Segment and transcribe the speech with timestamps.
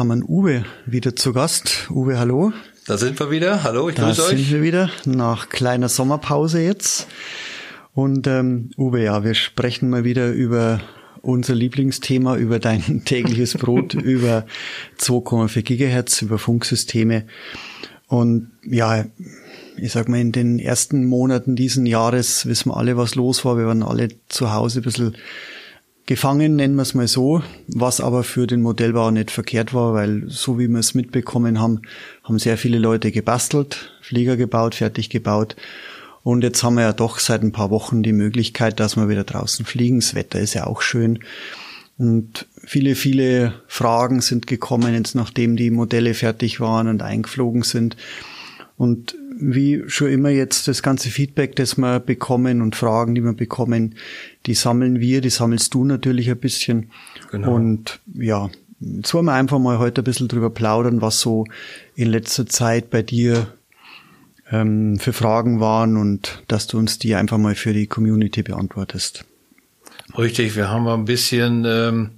[0.00, 1.90] haben wir einen Uwe wieder zu Gast.
[1.90, 2.54] Uwe, hallo.
[2.86, 3.64] Da sind wir wieder.
[3.64, 4.30] Hallo, ich da grüße euch.
[4.30, 7.06] Da sind wir wieder nach kleiner Sommerpause jetzt.
[7.92, 10.80] Und ähm, Uwe, ja, wir sprechen mal wieder über
[11.20, 14.46] unser Lieblingsthema, über dein tägliches Brot, über
[14.98, 17.26] 2,4 Gigahertz, über Funksysteme.
[18.06, 19.04] Und ja,
[19.76, 23.58] ich sag mal, in den ersten Monaten diesen Jahres wissen wir alle, was los war.
[23.58, 25.14] Wir waren alle zu Hause ein bisschen
[26.06, 30.24] gefangen, nennen wir es mal so, was aber für den Modellbau nicht verkehrt war, weil
[30.28, 31.82] so wie wir es mitbekommen haben,
[32.24, 35.56] haben sehr viele Leute gebastelt, Flieger gebaut, fertig gebaut.
[36.22, 39.24] Und jetzt haben wir ja doch seit ein paar Wochen die Möglichkeit, dass wir wieder
[39.24, 40.00] draußen fliegen.
[40.00, 41.20] Das Wetter ist ja auch schön.
[41.96, 47.96] Und viele, viele Fragen sind gekommen, jetzt nachdem die Modelle fertig waren und eingeflogen sind.
[48.76, 53.32] Und wie schon immer jetzt das ganze Feedback, das wir bekommen und Fragen, die wir
[53.32, 53.96] bekommen,
[54.46, 56.90] die sammeln wir, die sammelst du natürlich ein bisschen.
[57.30, 57.54] Genau.
[57.54, 61.46] Und ja, jetzt wollen wir einfach mal heute ein bisschen drüber plaudern, was so
[61.94, 63.48] in letzter Zeit bei dir
[64.50, 69.24] ähm, für Fragen waren und dass du uns die einfach mal für die Community beantwortest.
[70.18, 72.10] Richtig, wir haben ein bisschen ähm,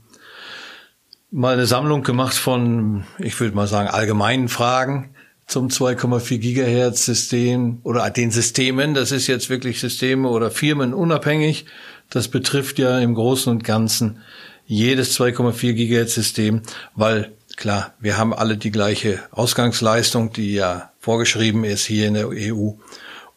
[1.31, 5.11] mal eine Sammlung gemacht von, ich würde mal sagen, allgemeinen Fragen
[5.53, 8.95] zum 2,4 Gigahertz System oder den Systemen.
[8.95, 11.67] Das ist jetzt wirklich Systeme oder Firmen unabhängig.
[12.08, 14.20] Das betrifft ja im Großen und Ganzen
[14.64, 16.62] jedes 2,4 Gigahertz System,
[16.95, 22.29] weil klar, wir haben alle die gleiche Ausgangsleistung, die ja vorgeschrieben ist hier in der
[22.29, 22.70] EU.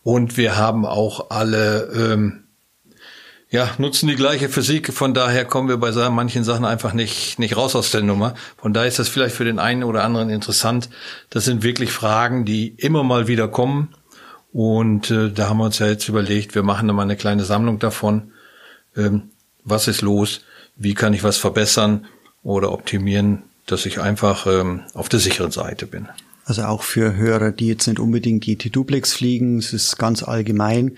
[0.01, 2.44] Und wir haben auch alle ähm,
[3.55, 4.91] ja, nutzen die gleiche Physik.
[4.91, 8.33] Von daher kommen wir bei manchen Sachen einfach nicht, nicht raus aus der Nummer.
[8.57, 10.89] Von daher ist das vielleicht für den einen oder anderen interessant.
[11.29, 13.95] Das sind wirklich Fragen, die immer mal wieder kommen.
[14.51, 17.79] Und äh, da haben wir uns ja jetzt überlegt, wir machen mal eine kleine Sammlung
[17.79, 18.33] davon.
[18.97, 19.29] Ähm,
[19.63, 20.41] was ist los?
[20.75, 22.07] Wie kann ich was verbessern
[22.43, 26.09] oder optimieren, dass ich einfach ähm, auf der sicheren Seite bin?
[26.43, 30.97] Also auch für Hörer, die jetzt nicht unbedingt GT-Duplex fliegen, es ist ganz allgemein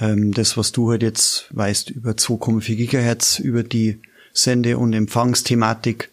[0.00, 4.00] ähm, das, was du halt jetzt weißt über 2,4 Gigahertz, über die
[4.32, 6.10] Sende- und Empfangsthematik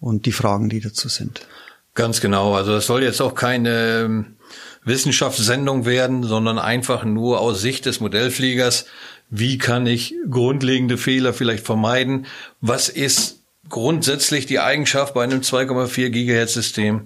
[0.00, 1.46] und die Fragen, die dazu sind.
[1.94, 2.54] Ganz genau.
[2.54, 4.36] Also es soll jetzt auch keine ähm,
[4.84, 8.86] Wissenschaftssendung werden, sondern einfach nur aus Sicht des Modellfliegers.
[9.28, 12.26] Wie kann ich grundlegende Fehler vielleicht vermeiden?
[12.60, 17.02] Was ist grundsätzlich die Eigenschaft bei einem 2,4 Gigahertz System?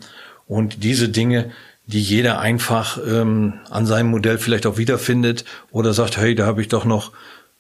[0.47, 1.53] Und diese Dinge,
[1.87, 6.63] die jeder einfach ähm, an seinem Modell vielleicht auch wiederfindet oder sagt, hey, da habe
[6.63, 7.13] ich doch noch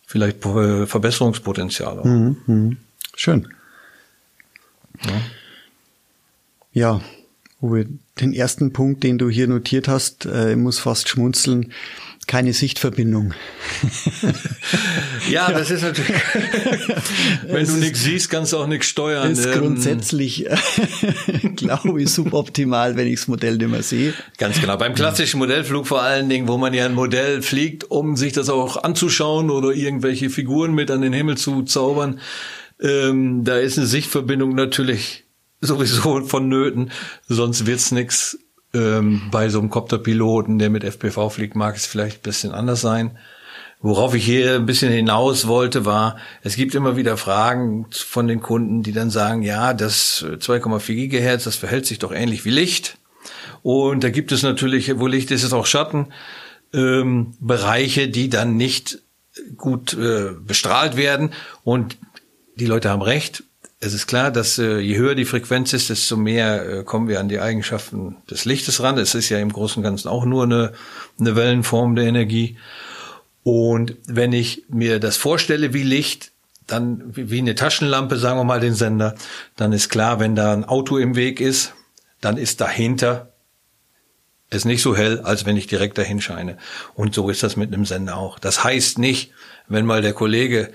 [0.07, 2.05] vielleicht äh, Verbesserungspotenzial.
[2.05, 2.77] Mhm, mh.
[3.17, 3.49] Schön.
[5.05, 5.21] Ja.
[6.73, 7.01] ja,
[7.61, 7.87] Uwe,
[8.21, 11.73] den ersten Punkt, den du hier notiert hast, äh, muss fast schmunzeln
[12.27, 13.35] keine Sichtverbindung.
[15.31, 16.13] ja, das ist natürlich.
[17.47, 19.33] wenn du nichts siehst, kannst du auch nichts steuern.
[19.33, 20.47] Ist ähm, grundsätzlich,
[21.57, 24.15] glaube ich, suboptimal, wenn ich das Modell nicht mehr sehe.
[24.39, 24.77] Ganz genau.
[24.77, 28.49] Beim klassischen Modellflug vor allen Dingen, wo man ja ein Modell fliegt, um sich das
[28.49, 32.21] auch anzuschauen oder irgendwelche Figuren mit an den Himmel zu zaubern,
[32.81, 35.25] ähm, da ist eine Sichtverbindung natürlich
[35.61, 36.91] sowieso vonnöten,
[37.29, 38.39] sonst wird's nix
[38.75, 42.81] ähm, bei so einem Kopterpiloten, der mit FPV fliegt, mag es vielleicht ein bisschen anders
[42.81, 43.17] sein.
[43.81, 48.41] Worauf ich hier ein bisschen hinaus wollte, war, es gibt immer wieder Fragen von den
[48.41, 52.97] Kunden, die dann sagen, ja, das 2,4 Gigahertz, das verhält sich doch ähnlich wie Licht.
[53.63, 56.09] Und da gibt es natürlich, wo Licht ist, ist auch Schatten,
[56.73, 59.01] ähm, Bereiche, die dann nicht
[59.57, 61.33] gut äh, bestrahlt werden.
[61.63, 61.97] Und
[62.57, 63.45] die Leute haben recht,
[63.85, 67.21] es ist klar, dass äh, je höher die Frequenz ist, desto mehr äh, kommen wir
[67.21, 68.97] an die Eigenschaften des Lichtes ran.
[68.97, 70.73] Es ist ja im Großen und Ganzen auch nur eine,
[71.21, 72.57] eine Wellenform der Energie.
[73.43, 76.33] Und wenn ich mir das vorstelle wie Licht,
[76.67, 79.17] dann wie eine Taschenlampe, sagen wir mal den Sender,
[79.57, 81.75] dann ist klar, wenn da ein Auto im Weg ist,
[82.23, 83.35] dann ist dahinter
[84.49, 86.57] es nicht so hell, als wenn ich direkt dahin scheine.
[86.95, 88.39] Und so ist das mit einem Sender auch.
[88.39, 89.33] Das heißt nicht,
[89.69, 90.71] wenn mal der Kollege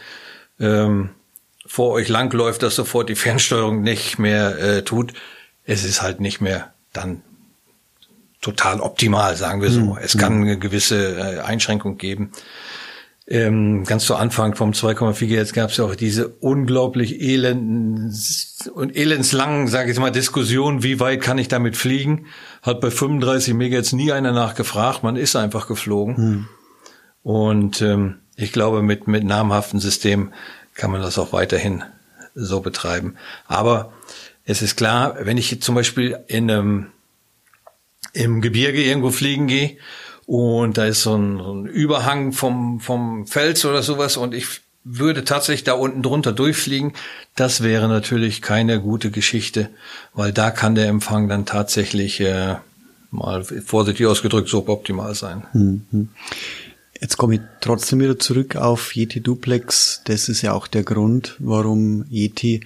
[0.59, 1.11] ähm,
[1.69, 5.13] vor euch langläuft, dass sofort die Fernsteuerung nicht mehr äh, tut.
[5.65, 7.21] Es ist halt nicht mehr dann
[8.41, 9.81] total optimal, sagen wir so.
[9.81, 9.97] Mhm.
[10.01, 12.31] Es kann eine gewisse äh, Einschränkung geben.
[13.27, 18.15] ähm, ganz zu Anfang vom 2,4 GHz gab es ja auch diese unglaublich elenden
[18.73, 22.25] und elendslangen, sage ich mal, Diskussionen, wie weit kann ich damit fliegen?
[22.63, 26.17] Hat bei 35 MHz nie einer nachgefragt, man ist einfach geflogen.
[26.17, 26.47] Hm.
[27.21, 30.33] Und ähm, ich glaube, mit, mit namhaften Systemen
[30.79, 31.83] kann man das auch weiterhin
[32.33, 33.15] so betreiben.
[33.47, 33.93] Aber
[34.45, 36.87] es ist klar, wenn ich zum Beispiel in einem,
[38.13, 39.77] im Gebirge irgendwo fliegen gehe
[40.25, 44.61] und da ist so ein, so ein Überhang vom, vom Fels oder sowas und ich
[44.83, 46.93] würde tatsächlich da unten drunter durchfliegen,
[47.35, 49.69] das wäre natürlich keine gute Geschichte,
[50.13, 52.55] weil da kann der Empfang dann tatsächlich äh,
[53.11, 55.43] mal vorsichtig ausgedrückt suboptimal sein.
[55.53, 56.09] Mhm.
[56.99, 60.01] Jetzt komme ich trotzdem wieder zurück auf Yeti Duplex.
[60.03, 62.61] Das ist ja auch der Grund, warum Yeti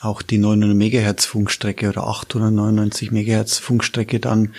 [0.00, 4.54] auch die 900 Megahertz Funkstrecke oder 899 Megahertz Funkstrecke dann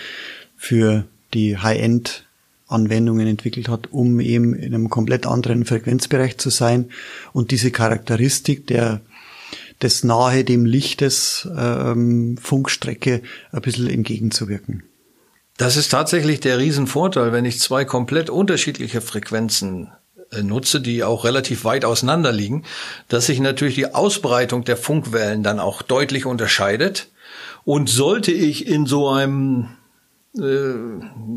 [0.56, 1.04] für
[1.34, 2.26] die High-End
[2.66, 6.90] Anwendungen entwickelt hat, um eben in einem komplett anderen Frequenzbereich zu sein
[7.32, 9.02] und diese Charakteristik der
[9.82, 14.84] des nahe dem Lichtes ähm, Funkstrecke ein bisschen entgegenzuwirken.
[15.56, 19.92] Das ist tatsächlich der Riesenvorteil, wenn ich zwei komplett unterschiedliche Frequenzen
[20.30, 22.64] äh, nutze, die auch relativ weit auseinander liegen,
[23.08, 27.08] dass sich natürlich die Ausbreitung der Funkwellen dann auch deutlich unterscheidet.
[27.64, 29.68] Und sollte ich in so einem
[30.36, 30.72] äh,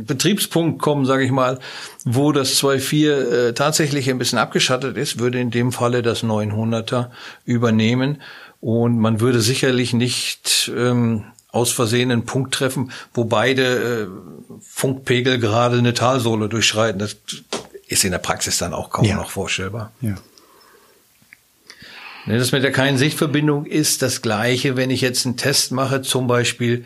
[0.06, 1.60] Betriebspunkt kommen, sage ich mal,
[2.06, 7.10] wo das 2.4 äh, tatsächlich ein bisschen abgeschattet ist, würde in dem Falle das 900er
[7.44, 8.22] übernehmen
[8.62, 11.26] und man würde sicherlich nicht ähm,
[11.56, 14.08] aus Versehen einen Punkt treffen, wo beide äh,
[14.62, 17.00] Funkpegel gerade eine Talsohle durchschreiten.
[17.00, 17.16] Das
[17.88, 19.16] ist in der Praxis dann auch kaum ja.
[19.16, 19.92] noch vorstellbar.
[20.02, 20.16] Ja.
[22.28, 26.28] Das mit der keinen Sichtverbindung ist das gleiche, wenn ich jetzt einen Test mache, zum
[26.28, 26.86] Beispiel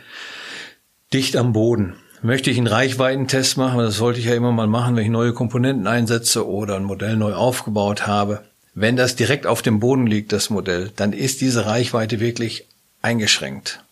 [1.14, 1.96] dicht am Boden.
[2.22, 5.34] Möchte ich einen Reichweitentest machen, das sollte ich ja immer mal machen, wenn ich neue
[5.34, 8.44] Komponenten einsetze oder ein Modell neu aufgebaut habe.
[8.76, 12.68] Wenn das direkt auf dem Boden liegt, das Modell, dann ist diese Reichweite wirklich
[13.02, 13.84] eingeschränkt.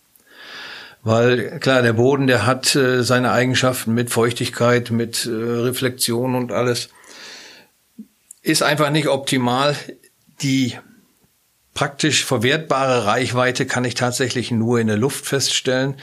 [1.08, 6.52] Weil klar, der Boden, der hat äh, seine Eigenschaften mit Feuchtigkeit, mit äh, Reflexion und
[6.52, 6.90] alles.
[8.42, 9.78] Ist einfach nicht optimal.
[10.42, 10.78] Die
[11.74, 15.96] praktisch verwertbare Reichweite kann ich tatsächlich nur in der Luft feststellen.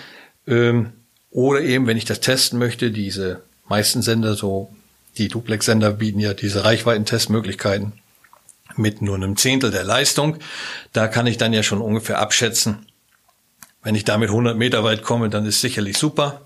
[0.47, 0.95] Ähm,
[1.31, 4.75] oder eben, wenn ich das testen möchte, diese meisten Sender, so
[5.19, 7.93] die Duplex-Sender bieten ja diese Reichweitentestmöglichkeiten
[8.77, 10.39] mit nur einem Zehntel der Leistung.
[10.95, 12.87] Da kann ich dann ja schon ungefähr abschätzen,
[13.85, 16.41] wenn ich damit 100 Meter weit komme, dann ist sicherlich super.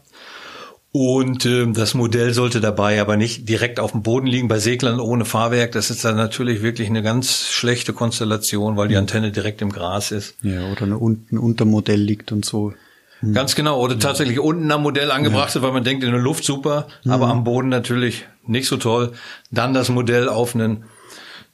[0.90, 5.00] Und äh, das Modell sollte dabei aber nicht direkt auf dem Boden liegen bei Seglern
[5.00, 5.72] ohne Fahrwerk.
[5.72, 10.10] Das ist dann natürlich wirklich eine ganz schlechte Konstellation, weil die Antenne direkt im Gras
[10.10, 10.36] ist.
[10.42, 12.72] Ja, oder eine unten Untermodell liegt und so.
[13.20, 13.34] Hm.
[13.34, 13.80] Ganz genau.
[13.80, 15.62] Oder tatsächlich unten am Modell angebracht ja.
[15.62, 17.10] weil man denkt in der Luft super, mhm.
[17.10, 19.12] aber am Boden natürlich nicht so toll.
[19.50, 20.84] Dann das Modell auf einen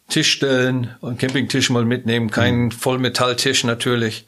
[0.09, 2.71] Tisch stellen, einen Campingtisch mal mitnehmen, kein mhm.
[2.71, 4.27] Vollmetalltisch natürlich,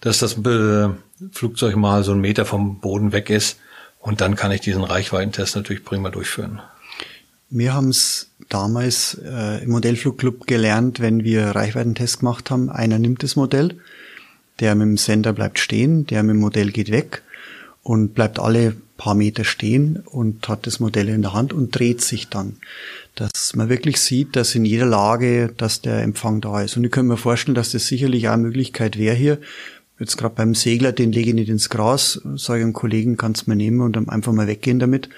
[0.00, 0.88] dass das äh,
[1.32, 3.58] Flugzeug mal so einen Meter vom Boden weg ist.
[3.98, 6.60] Und dann kann ich diesen Reichweitentest natürlich prima durchführen.
[7.50, 12.70] Wir haben es damals äh, im Modellflugclub gelernt, wenn wir Reichweitentest gemacht haben.
[12.70, 13.76] Einer nimmt das Modell,
[14.60, 17.22] der mit dem Sender bleibt stehen, der mit dem Modell geht weg
[17.82, 22.02] und bleibt alle paar Meter stehen und hat das Modell in der Hand und dreht
[22.02, 22.56] sich dann.
[23.14, 26.76] Dass man wirklich sieht, dass in jeder Lage, dass der Empfang da ist.
[26.76, 29.38] Und ich kann mir vorstellen, dass das sicherlich auch eine Möglichkeit wäre hier.
[30.00, 33.46] Jetzt gerade beim Segler, den lege ich nicht ins Gras, sage ich einem Kollegen, kannst
[33.46, 35.10] du mir nehmen und dann einfach mal weggehen damit.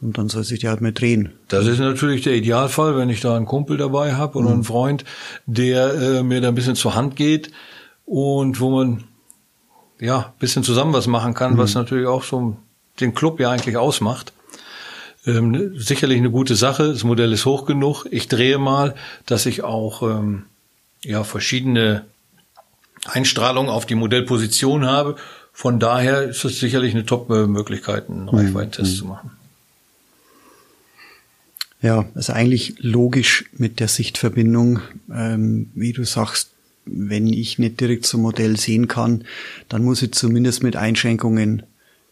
[0.00, 1.32] Und dann soll sich der halt mal drehen.
[1.48, 4.54] Das ist natürlich der Idealfall, wenn ich da einen Kumpel dabei habe oder mhm.
[4.54, 5.04] einen Freund,
[5.44, 7.50] der äh, mir da ein bisschen zur Hand geht
[8.06, 9.04] und wo man
[10.00, 11.58] ja bisschen zusammen was machen kann, mhm.
[11.58, 12.56] was natürlich auch so
[13.00, 14.32] den Club ja eigentlich ausmacht.
[15.26, 16.88] Ähm, sicherlich eine gute Sache.
[16.88, 18.06] Das Modell ist hoch genug.
[18.10, 18.94] Ich drehe mal,
[19.26, 20.44] dass ich auch ähm,
[21.02, 22.04] ja verschiedene
[23.08, 25.16] Einstrahlungen auf die Modellposition habe.
[25.52, 28.28] Von daher ist es sicherlich eine Top-Möglichkeit, einen mhm.
[28.28, 28.98] Reichweitentest mhm.
[28.98, 29.30] zu machen.
[31.82, 34.80] Ja, also eigentlich logisch mit der Sichtverbindung,
[35.12, 36.50] ähm, wie du sagst,
[36.86, 39.24] wenn ich nicht direkt zum Modell sehen kann,
[39.68, 41.64] dann muss ich zumindest mit Einschränkungen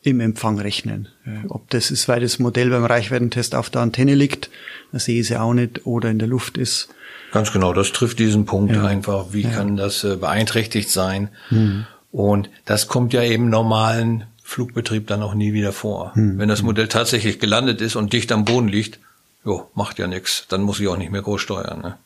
[0.03, 1.09] im Empfang rechnen.
[1.25, 4.51] Äh, ob das ist, weil das Modell beim Reichweitentest auf der Antenne liegt,
[4.99, 6.89] sehe ich sie auch nicht, oder in der Luft ist.
[7.33, 8.85] Ganz genau, das trifft diesen Punkt ja.
[8.85, 9.27] einfach.
[9.33, 9.51] Wie ja.
[9.51, 11.29] kann das äh, beeinträchtigt sein?
[11.51, 11.87] Mhm.
[12.13, 16.13] Und das kommt ja im normalen Flugbetrieb dann auch nie wieder vor.
[16.15, 16.39] Mhm.
[16.39, 19.01] Wenn das Modell tatsächlich gelandet ist und dicht am Boden liegt,
[19.45, 20.47] jo, macht ja nichts.
[20.49, 21.81] Dann muss ich auch nicht mehr groß steuern.
[21.81, 21.97] Ne?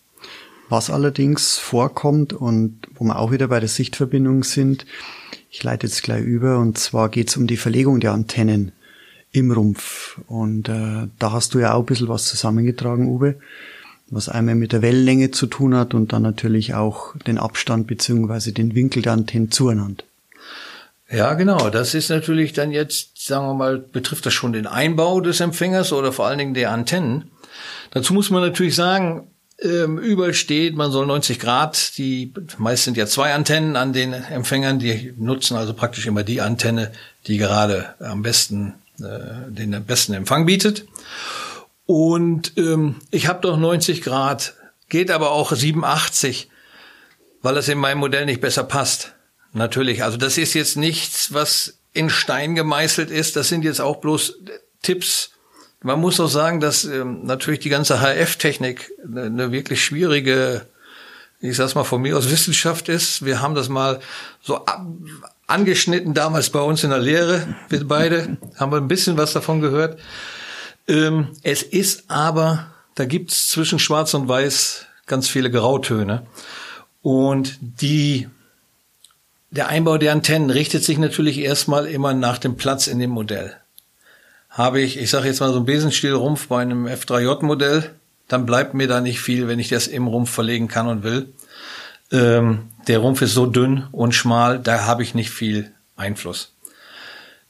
[0.69, 4.87] Was allerdings vorkommt und wo wir auch wieder bei der Sichtverbindung sind,
[5.51, 8.73] ich leite jetzt gleich über, und zwar geht es um die Verlegung der Antennen
[9.33, 10.21] im Rumpf.
[10.27, 13.37] Und äh, da hast du ja auch ein bisschen was zusammengetragen, Uwe.
[14.11, 18.53] was einmal mit der Wellenlänge zu tun hat und dann natürlich auch den Abstand beziehungsweise
[18.53, 20.05] den Winkel der Antennen zueinander.
[21.11, 21.71] Ja, genau.
[21.71, 25.93] Das ist natürlich dann jetzt, sagen wir mal, betrifft das schon den Einbau des Empfängers
[25.93, 27.31] oder vor allen Dingen der Antennen.
[27.91, 29.29] Dazu muss man natürlich sagen,
[29.61, 34.13] ähm, überall steht, man soll 90 Grad, die meist sind ja zwei Antennen an den
[34.13, 36.93] Empfängern, die nutzen also praktisch immer die Antenne,
[37.27, 40.87] die gerade am besten äh, den besten Empfang bietet.
[41.87, 44.55] Und ähm, ich habe doch 90 Grad,
[44.89, 46.51] geht aber auch 87,
[47.43, 49.15] weil es in meinem Modell nicht besser passt.
[49.53, 53.37] Natürlich, also das ist jetzt nichts, was in Stein gemeißelt ist.
[53.37, 54.35] Das sind jetzt auch bloß
[54.83, 55.31] Tipps.
[55.83, 60.67] Man muss auch sagen, dass ähm, natürlich die ganze HF-Technik eine, eine wirklich schwierige,
[61.41, 63.25] ich sag's mal von mir aus Wissenschaft ist.
[63.25, 64.01] Wir haben das mal
[64.43, 64.65] so
[65.49, 69.61] angeschnitten damals bei uns in der Lehre, wir beide, haben wir ein bisschen was davon
[69.61, 69.99] gehört.
[70.87, 76.27] Ähm, es ist aber, da gibt's zwischen Schwarz und Weiß ganz viele Grautöne.
[77.03, 78.29] Und die,
[79.51, 83.57] der Einbau der Antennen richtet sich natürlich erstmal immer nach dem Platz in dem Modell.
[84.51, 87.95] Habe ich, ich sage jetzt mal so einen Besenstielrumpf bei einem F3J-Modell,
[88.29, 91.33] dann bleibt mir da nicht viel, wenn ich das im Rumpf verlegen kann und will.
[92.11, 96.53] Ähm, der Rumpf ist so dünn und schmal, da habe ich nicht viel Einfluss.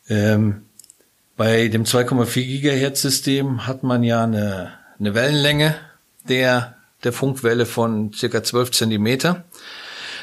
[0.09, 0.63] Ähm,
[1.37, 5.77] bei dem 2,4 Gigahertz System hat man ja eine, eine Wellenlänge
[6.29, 9.45] der, der Funkwelle von circa 12 Zentimeter.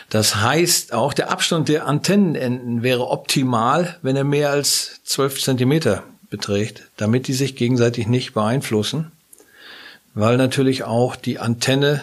[0.09, 6.03] Das heißt, auch der Abstand der Antennenenden wäre optimal, wenn er mehr als 12 Zentimeter
[6.29, 9.11] beträgt, damit die sich gegenseitig nicht beeinflussen,
[10.13, 12.01] weil natürlich auch die Antenne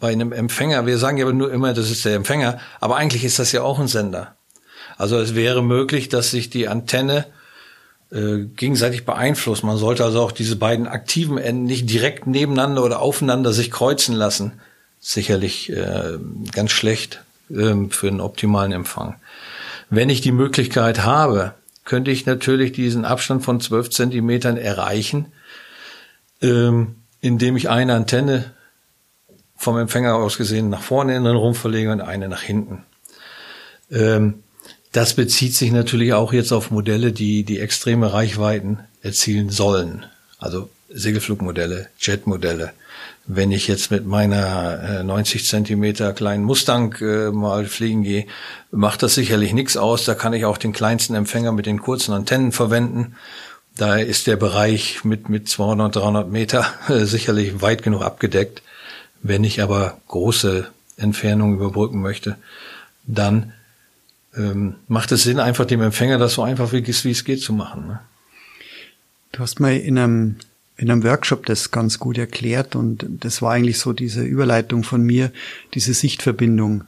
[0.00, 3.38] bei einem Empfänger, wir sagen ja nur immer, das ist der Empfänger, aber eigentlich ist
[3.38, 4.36] das ja auch ein Sender.
[4.96, 7.26] Also es wäre möglich, dass sich die Antenne
[8.12, 9.64] äh, gegenseitig beeinflusst.
[9.64, 14.14] Man sollte also auch diese beiden aktiven Enden nicht direkt nebeneinander oder aufeinander sich kreuzen
[14.14, 14.60] lassen.
[15.00, 16.18] Sicherlich äh,
[16.52, 19.16] ganz schlecht äh, für einen optimalen Empfang.
[19.90, 25.26] Wenn ich die Möglichkeit habe, könnte ich natürlich diesen Abstand von 12 Zentimetern erreichen,
[26.40, 28.52] ähm, indem ich eine Antenne
[29.56, 32.84] vom Empfänger aus gesehen nach vorne in den Rumpf verlege und eine nach hinten.
[33.90, 34.42] Ähm,
[34.92, 40.06] das bezieht sich natürlich auch jetzt auf Modelle, die die extreme Reichweiten erzielen sollen.
[40.38, 42.72] Also Segelflugmodelle, Jetmodelle.
[43.26, 48.26] Wenn ich jetzt mit meiner äh, 90 Zentimeter kleinen Mustang äh, mal fliegen gehe,
[48.70, 50.04] macht das sicherlich nichts aus.
[50.04, 53.16] Da kann ich auch den kleinsten Empfänger mit den kurzen Antennen verwenden.
[53.76, 58.62] Da ist der Bereich mit, mit 200, 300 Meter äh, sicherlich weit genug abgedeckt.
[59.24, 62.36] Wenn ich aber große Entfernungen überbrücken möchte,
[63.06, 63.54] dann
[64.36, 67.54] ähm, macht es Sinn, einfach dem Empfänger das so einfach wie, wie es geht zu
[67.54, 67.86] machen.
[67.86, 68.00] Ne?
[69.32, 70.36] Du hast mal in einem,
[70.76, 75.02] in einem Workshop das ganz gut erklärt und das war eigentlich so diese Überleitung von
[75.02, 75.32] mir,
[75.72, 76.84] diese Sichtverbindung.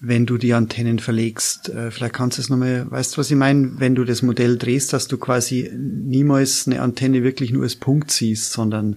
[0.00, 3.36] Wenn du die Antennen verlegst, äh, vielleicht kannst du es nochmal, weißt du, was ich
[3.36, 3.72] meine?
[3.78, 8.10] Wenn du das Modell drehst, dass du quasi niemals eine Antenne wirklich nur als Punkt
[8.10, 8.96] siehst, sondern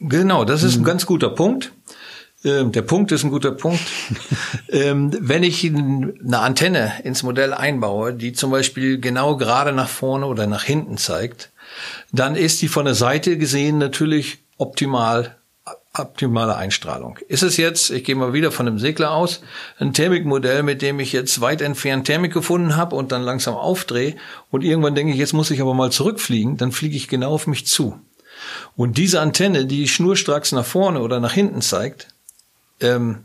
[0.00, 1.72] Genau, das ist ein ganz guter Punkt.
[2.44, 3.82] Ähm, der Punkt ist ein guter Punkt.
[4.68, 10.26] ähm, wenn ich eine Antenne ins Modell einbaue, die zum Beispiel genau gerade nach vorne
[10.26, 11.50] oder nach hinten zeigt,
[12.12, 15.36] dann ist die von der Seite gesehen natürlich optimal
[15.98, 17.18] optimale Einstrahlung.
[17.28, 19.40] Ist es jetzt, ich gehe mal wieder von einem Segler aus,
[19.78, 24.16] ein Thermikmodell, mit dem ich jetzt weit entfernt Thermik gefunden habe und dann langsam aufdrehe
[24.50, 27.46] und irgendwann denke ich, jetzt muss ich aber mal zurückfliegen, dann fliege ich genau auf
[27.46, 27.98] mich zu.
[28.76, 32.08] Und diese Antenne, die schnurstracks nach vorne oder nach hinten zeigt,
[32.80, 33.24] ähm,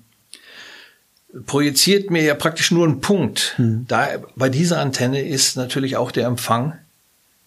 [1.46, 3.54] projiziert mir ja praktisch nur einen Punkt.
[3.58, 3.86] Hm.
[3.88, 6.78] Da, bei dieser Antenne ist natürlich auch der Empfang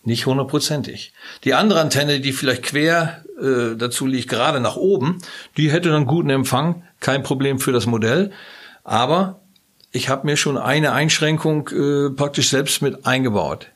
[0.04, 1.12] nicht hundertprozentig.
[1.44, 5.18] Die andere Antenne, die vielleicht quer äh, dazu liegt, gerade nach oben,
[5.56, 8.30] die hätte dann guten Empfang, kein Problem für das Modell.
[8.84, 9.40] Aber
[9.92, 13.68] ich habe mir schon eine Einschränkung äh, praktisch selbst mit eingebaut.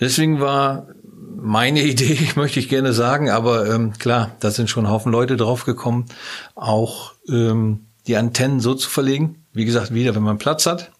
[0.00, 0.88] Deswegen war
[1.36, 5.36] meine Idee, möchte ich gerne sagen, aber ähm, klar, da sind schon ein Haufen Leute
[5.36, 6.06] drauf gekommen,
[6.54, 9.44] auch ähm, die Antennen so zu verlegen.
[9.52, 10.90] Wie gesagt, wieder, wenn man Platz hat.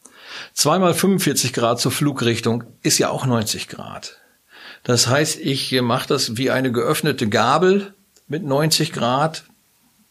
[0.55, 4.19] Zweimal 45 Grad zur Flugrichtung ist ja auch 90 Grad.
[4.85, 7.95] Das heißt, ich mache das wie eine geöffnete Gabel
[8.27, 9.45] mit 90 Grad,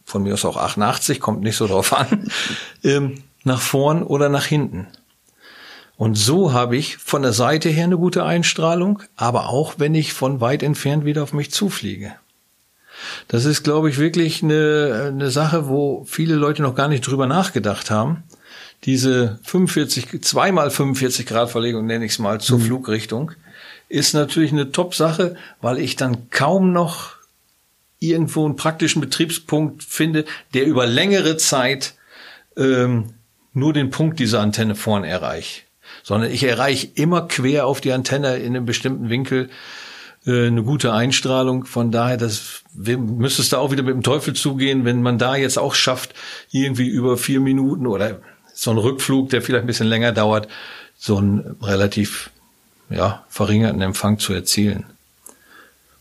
[0.03, 2.29] von mir aus auch 88, kommt nicht so drauf an,
[2.83, 4.87] ähm, nach vorn oder nach hinten.
[5.97, 10.13] Und so habe ich von der Seite her eine gute Einstrahlung, aber auch wenn ich
[10.13, 12.13] von weit entfernt wieder auf mich zufliege.
[13.27, 17.27] Das ist, glaube ich, wirklich eine, eine Sache, wo viele Leute noch gar nicht drüber
[17.27, 18.23] nachgedacht haben.
[18.83, 22.63] Diese 45, zweimal 45 Grad Verlegung, nenne ich es mal, zur mhm.
[22.63, 23.31] Flugrichtung,
[23.89, 27.15] ist natürlich eine Top-Sache, weil ich dann kaum noch
[27.99, 31.95] irgendwo einen praktischen Betriebspunkt finde, der über längere Zeit
[32.55, 33.13] ähm,
[33.53, 35.65] nur den Punkt dieser Antenne vorne erreicht,
[36.07, 39.49] sondern ich erreiche immer quer auf die Antenne in einem bestimmten Winkel
[40.25, 41.65] äh, eine gute Einstrahlung.
[41.65, 45.35] Von daher, das müsste es da auch wieder mit dem Teufel zugehen, wenn man da
[45.35, 46.15] jetzt auch schafft,
[46.49, 48.21] irgendwie über vier Minuten oder
[48.53, 50.47] so ein Rückflug, der vielleicht ein bisschen länger dauert,
[50.97, 52.29] so einen relativ
[52.89, 54.85] ja, verringerten Empfang zu erzielen.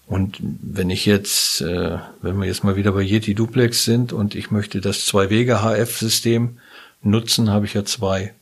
[0.06, 4.36] Und wenn ich jetzt, äh, wenn wir jetzt mal wieder bei Yeti Duplex sind und
[4.36, 6.58] ich möchte das Zwei-Wege-HF-System
[7.02, 8.34] nutzen, habe ich ja zwei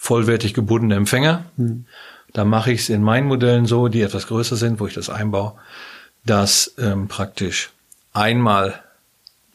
[0.00, 1.44] vollwertig gebundene Empfänger.
[1.58, 1.84] Mhm.
[2.32, 5.10] Da mache ich es in meinen Modellen so, die etwas größer sind, wo ich das
[5.10, 5.52] einbaue,
[6.24, 7.70] dass ähm, praktisch
[8.14, 8.82] einmal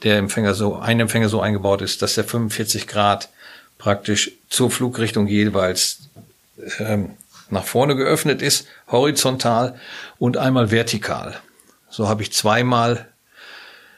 [0.04, 3.30] der Empfänger so, ein Empfänger so eingebaut ist, dass der 45 Grad
[3.80, 6.10] praktisch zur Flugrichtung jeweils
[6.78, 7.12] ähm,
[7.50, 9.80] nach vorne geöffnet ist, horizontal
[10.20, 11.40] und einmal vertikal.
[11.90, 13.08] So habe ich zweimal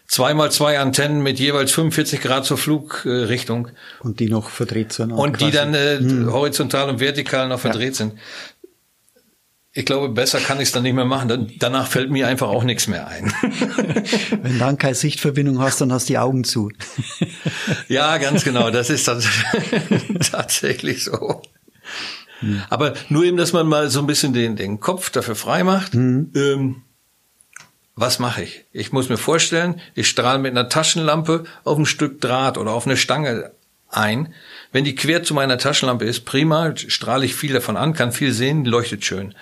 [0.07, 3.69] zweimal zwei Antennen mit jeweils 45 Grad zur Flugrichtung.
[3.99, 5.11] Und die noch verdreht sind.
[5.11, 6.31] Und die dann äh, hm.
[6.31, 7.95] horizontal und vertikal noch verdreht ja.
[7.95, 8.13] sind.
[9.73, 11.53] Ich glaube, besser kann ich es dann nicht mehr machen.
[11.59, 13.31] danach fällt mir einfach auch nichts mehr ein.
[14.41, 16.71] Wenn du dann keine Sichtverbindung hast, dann hast du die Augen zu.
[17.87, 18.71] ja, ganz genau.
[18.71, 19.03] Das ist
[20.31, 21.43] tatsächlich so.
[22.41, 22.63] Mhm.
[22.71, 25.93] Aber nur eben, dass man mal so ein bisschen den, den Kopf dafür frei macht.
[25.93, 26.31] Mhm.
[26.33, 26.75] Ähm,
[27.97, 28.63] was mache ich?
[28.71, 32.85] Ich muss mir vorstellen, ich strahle mit einer Taschenlampe auf ein Stück Draht oder auf
[32.85, 33.51] eine Stange
[33.89, 34.33] ein.
[34.71, 38.33] Wenn die quer zu meiner Taschenlampe ist, prima, strahle ich viel davon an, kann viel
[38.33, 39.33] sehen, leuchtet schön.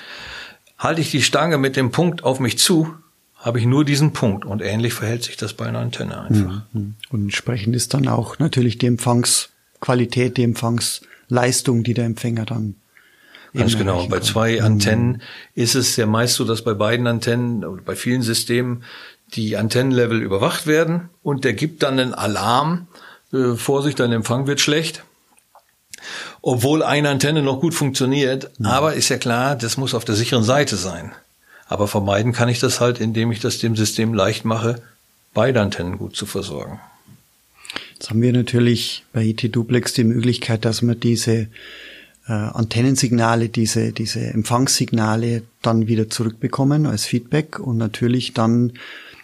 [0.77, 2.95] Halte ich die Stange mit dem Punkt auf mich zu,
[3.35, 6.63] habe ich nur diesen Punkt und ähnlich verhält sich das bei einer Antenne einfach.
[6.71, 6.95] Mhm.
[7.09, 12.75] Und entsprechend ist dann auch natürlich die Empfangsqualität, die Empfangsleistung, die der Empfänger dann
[13.55, 14.07] Ganz genau.
[14.07, 15.21] Bei zwei Antennen
[15.53, 18.83] ist es ja meist so, dass bei beiden Antennen oder bei vielen Systemen
[19.33, 22.87] die Antennenlevel überwacht werden und der gibt dann einen Alarm,
[23.33, 25.03] äh, Vorsicht, dein Empfang wird schlecht.
[26.41, 28.67] Obwohl eine Antenne noch gut funktioniert, mhm.
[28.67, 31.11] aber ist ja klar, das muss auf der sicheren Seite sein.
[31.67, 34.81] Aber vermeiden kann ich das halt, indem ich das dem System leicht mache,
[35.33, 36.79] beide Antennen gut zu versorgen.
[37.93, 41.47] Jetzt haben wir natürlich bei IT Duplex die Möglichkeit, dass man diese
[42.27, 48.73] äh, Antennensignale, diese, diese Empfangssignale dann wieder zurückbekommen als Feedback und natürlich dann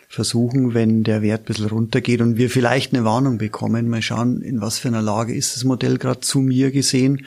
[0.07, 4.41] versuchen, wenn der Wert ein bisschen runtergeht und wir vielleicht eine Warnung bekommen, mal schauen,
[4.41, 7.25] in was für einer Lage ist das Modell gerade zu mir gesehen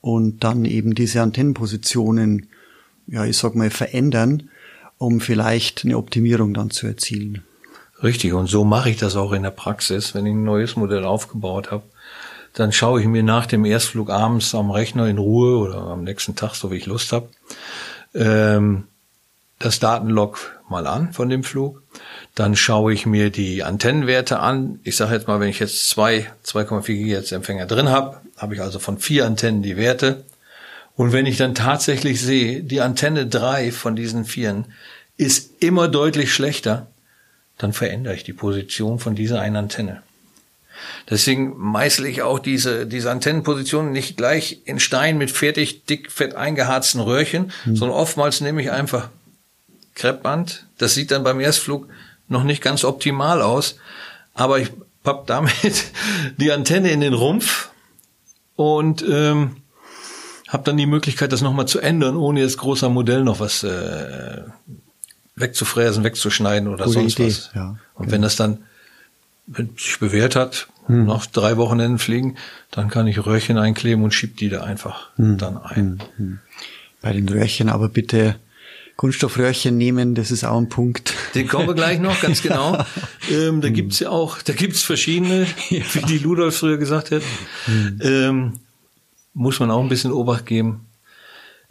[0.00, 2.48] und dann eben diese Antennenpositionen,
[3.06, 4.50] ja, ich sag mal, verändern,
[4.98, 7.42] um vielleicht eine Optimierung dann zu erzielen.
[8.02, 11.04] Richtig, und so mache ich das auch in der Praxis, wenn ich ein neues Modell
[11.04, 11.84] aufgebaut habe.
[12.56, 16.36] Dann schaue ich mir nach dem Erstflug abends am Rechner in Ruhe oder am nächsten
[16.36, 17.28] Tag, so wie ich Lust habe,
[18.14, 18.84] ähm,
[19.58, 21.82] das Datenlog mal an von dem Flug.
[22.34, 24.80] Dann schaue ich mir die Antennenwerte an.
[24.84, 28.62] Ich sage jetzt mal, wenn ich jetzt zwei 2,4 GHz Empfänger drin habe, habe ich
[28.62, 30.24] also von vier Antennen die Werte.
[30.96, 34.64] Und wenn ich dann tatsächlich sehe, die Antenne drei von diesen vieren
[35.18, 36.86] ist immer deutlich schlechter,
[37.58, 40.02] dann verändere ich die Position von dieser einen Antenne.
[41.08, 46.34] Deswegen meißle ich auch diese, diese Antennenposition nicht gleich in Stein mit fertig dick fett
[46.34, 47.76] eingeharzten Röhrchen, hm.
[47.76, 49.08] sondern oftmals nehme ich einfach
[49.94, 50.66] Kreppband.
[50.78, 51.88] Das sieht dann beim Erstflug
[52.28, 53.76] noch nicht ganz optimal aus,
[54.34, 54.70] aber ich
[55.02, 55.84] papp damit
[56.36, 57.70] die Antenne in den Rumpf
[58.56, 59.56] und ähm,
[60.48, 64.42] habe dann die Möglichkeit, das nochmal zu ändern, ohne jetzt großer Modell noch was äh,
[65.36, 67.26] wegzufräsen, wegzuschneiden oder Gute sonst Idee.
[67.26, 67.50] was.
[67.54, 68.12] Ja, und genau.
[68.12, 68.64] wenn das dann
[69.76, 71.06] sich bewährt hat, hm.
[71.06, 72.36] nach drei Wochenenden fliegen,
[72.70, 75.38] dann kann ich Röhrchen einkleben und schieb die da einfach hm.
[75.38, 76.02] dann ein.
[76.16, 76.26] Hm.
[76.26, 76.38] hm.
[77.02, 78.36] Bei den Röhrchen aber bitte
[78.96, 81.12] Kunststoffröhrchen nehmen, das ist auch ein Punkt.
[81.34, 82.82] Den kommen wir gleich noch, ganz genau.
[83.30, 85.82] ähm, da gibt's ja auch, da gibt's verschiedene, ja.
[85.92, 87.22] wie die Ludolf früher gesagt hat.
[87.68, 88.54] Ähm,
[89.34, 90.86] muss man auch ein bisschen Obacht geben.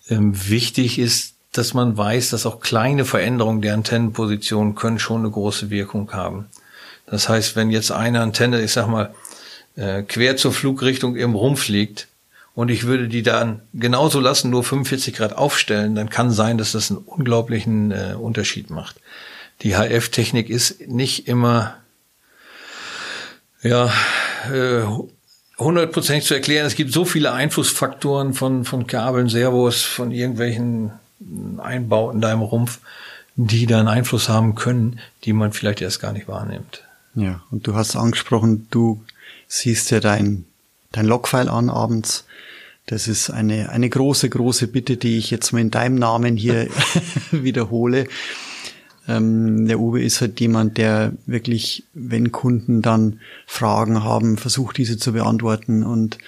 [0.08, 5.32] Ähm, wichtig ist, dass man weiß, dass auch kleine Veränderungen der Antennenposition können schon eine
[5.32, 6.46] große Wirkung haben.
[7.08, 9.13] Das heißt, wenn jetzt eine Antenne, ich sag mal,
[9.76, 12.08] äh, quer zur Flugrichtung im Rumpf liegt,
[12.56, 16.72] und ich würde die dann genauso lassen, nur 45 Grad aufstellen, dann kann sein, dass
[16.72, 18.96] das einen unglaublichen äh, Unterschied macht.
[19.62, 21.76] Die HF-Technik ist nicht immer
[23.62, 23.91] ja
[24.52, 24.84] äh,
[25.60, 26.65] hundertprozentig zu erklären.
[26.65, 30.94] Es gibt so viele Einflussfaktoren von von Kabeln, Servos, von irgendwelchen
[31.58, 32.80] Einbauten da im Rumpf,
[33.36, 36.85] die dann Einfluss haben können, die man vielleicht erst gar nicht wahrnimmt.
[37.15, 39.04] Ja, und du hast angesprochen, du
[39.47, 40.45] siehst ja dein
[40.91, 42.25] dein Logfile an abends
[42.88, 46.67] das ist eine, eine große, große Bitte, die ich jetzt mal in deinem Namen hier
[47.32, 48.08] wiederhole.
[49.08, 54.97] Ähm, der Uwe ist halt jemand, der wirklich, wenn Kunden dann Fragen haben, versucht diese
[54.97, 55.84] zu beantworten.
[55.84, 56.19] Und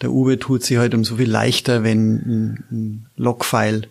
[0.00, 3.82] der Uwe tut sich halt um so viel leichter, wenn ein, ein Logfile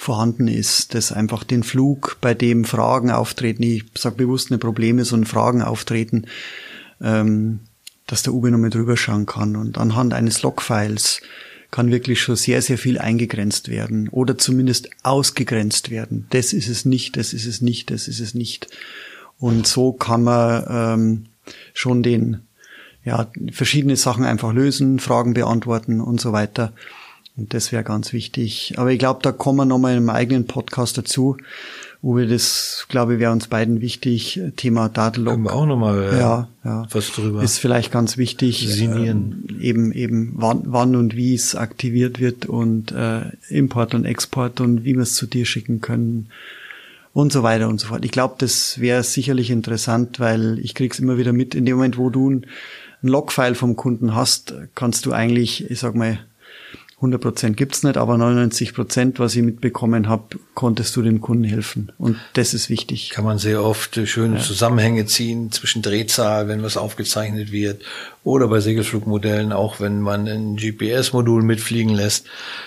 [0.00, 5.04] vorhanden ist, dass einfach den Flug, bei dem Fragen auftreten, ich sage bewusst eine Probleme,
[5.04, 6.24] sondern Fragen auftreten,
[7.02, 7.60] ähm,
[8.06, 9.56] dass der Uwe nochmal drüber schauen kann.
[9.56, 11.20] Und anhand eines Logfiles
[11.70, 16.26] kann wirklich schon sehr, sehr viel eingegrenzt werden oder zumindest ausgegrenzt werden.
[16.30, 18.68] Das ist es nicht, das ist es nicht, das ist es nicht.
[19.38, 21.26] Und so kann man ähm,
[21.74, 22.40] schon den,
[23.04, 26.72] ja, verschiedene Sachen einfach lösen, Fragen beantworten und so weiter.
[27.40, 28.74] Und das wäre ganz wichtig.
[28.76, 31.38] Aber ich glaube, da kommen wir nochmal in einem eigenen Podcast dazu.
[32.02, 34.38] Uwe, das glaube ich wäre uns beiden wichtig.
[34.56, 35.34] Thema Datenlog.
[35.34, 36.86] Können wir auch nochmal äh, ja, ja.
[36.90, 37.42] was drüber.
[37.42, 38.66] Ist vielleicht ganz wichtig.
[38.68, 39.46] Sinieren.
[39.58, 44.60] Äh, eben, eben wann, wann und wie es aktiviert wird und äh, Import und Export
[44.60, 46.28] und wie wir es zu dir schicken können
[47.14, 48.04] und so weiter und so fort.
[48.04, 51.54] Ich glaube, das wäre sicherlich interessant, weil ich krieg's immer wieder mit.
[51.54, 52.46] In dem Moment, wo du ein,
[53.02, 56.18] ein Logfile vom Kunden hast, kannst du eigentlich, ich sag mal,
[57.00, 61.44] 100 Prozent gibt's nicht, aber 99 Prozent, was ich mitbekommen habe, konntest du dem Kunden
[61.44, 61.92] helfen.
[61.96, 63.08] Und das ist wichtig.
[63.08, 64.42] Kann man sehr oft schöne ja.
[64.42, 67.82] Zusammenhänge ziehen zwischen Drehzahl, wenn was aufgezeichnet wird,
[68.22, 72.26] oder bei Segelflugmodellen auch, wenn man ein GPS-Modul mitfliegen lässt,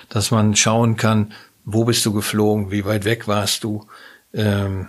[0.09, 1.31] dass man schauen kann,
[1.63, 3.85] wo bist du geflogen, wie weit weg warst du.
[4.33, 4.87] Ähm,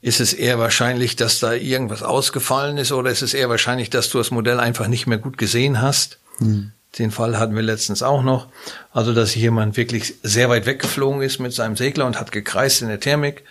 [0.00, 4.10] ist es eher wahrscheinlich, dass da irgendwas ausgefallen ist, oder ist es eher wahrscheinlich, dass
[4.10, 6.20] du das Modell einfach nicht mehr gut gesehen hast?
[6.38, 6.70] Hm.
[6.98, 8.46] Den Fall hatten wir letztens auch noch.
[8.92, 12.88] Also, dass jemand wirklich sehr weit weggeflogen ist mit seinem Segler und hat gekreist in
[12.88, 13.44] der Thermik.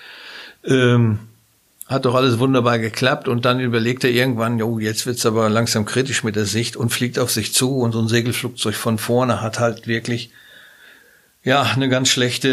[0.65, 1.19] Ähm,
[1.88, 5.86] hat doch alles wunderbar geklappt und dann überlegt er irgendwann, jo, jetzt wird's aber langsam
[5.86, 9.41] kritisch mit der Sicht und fliegt auf sich zu und so ein Segelflugzeug von vorne
[9.41, 10.32] hat halt wirklich
[11.43, 12.50] ja eine ganz schlechte,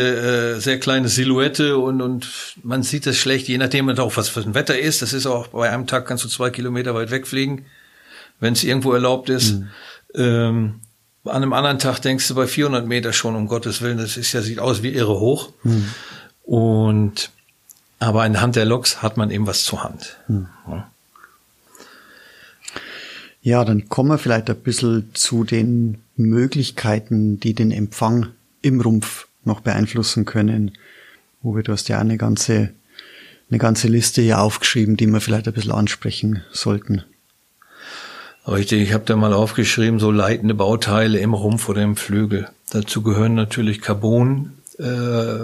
[0.57, 2.29] äh, sehr kleine Silhouette und und
[2.63, 5.03] man sieht es schlecht, je nachdem auch was für ein Wetter ist.
[5.03, 7.67] Das ist auch bei einem Tag kannst du zwei Kilometer weit wegfliegen,
[8.39, 9.55] wenn es irgendwo erlaubt ist.
[9.55, 9.71] Mhm.
[10.15, 10.81] Ähm,
[11.25, 14.33] an einem anderen Tag denkst du bei 400 Meter schon, um Gottes Willen, das ist
[14.33, 15.51] ja, sieht aus wie irre hoch.
[15.63, 15.89] Hm.
[16.43, 17.31] Und,
[17.99, 20.19] aber anhand der Loks hat man eben was zur Hand.
[20.27, 20.49] Hm.
[20.69, 20.91] Ja.
[23.43, 28.29] ja, dann kommen wir vielleicht ein bisschen zu den Möglichkeiten, die den Empfang
[28.61, 30.73] im Rumpf noch beeinflussen können.
[31.43, 32.71] Uwe, du hast ja eine ganze,
[33.51, 37.05] eine ganze Liste hier aufgeschrieben, die wir vielleicht ein bisschen ansprechen sollten.
[38.47, 42.49] Richtig, ich habe da mal aufgeschrieben, so leitende Bauteile im Rumpf oder im Flügel.
[42.71, 45.39] Dazu gehören natürlich Carbon, äh,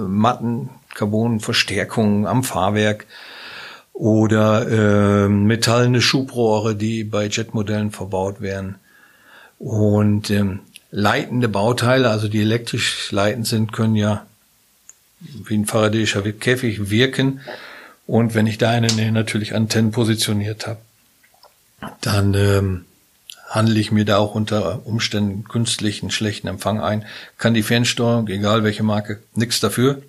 [0.94, 3.06] Carbonverstärkungen am Fahrwerk
[3.94, 4.68] oder
[5.24, 8.76] äh, metallene Schubrohre, die bei Jetmodellen verbaut werden.
[9.58, 10.60] Und ähm,
[10.90, 14.26] leitende Bauteile, also die elektrisch leitend sind, können ja
[15.20, 17.40] wie ein Faradayischer Käfig wirken.
[18.06, 20.80] Und wenn ich da eine natürlich Antennen positioniert habe,
[22.00, 22.84] dann ähm,
[23.50, 27.04] handle ich mir da auch unter Umständen künstlichen schlechten Empfang ein,
[27.36, 30.00] kann die Fernsteuerung, egal welche Marke, nichts dafür,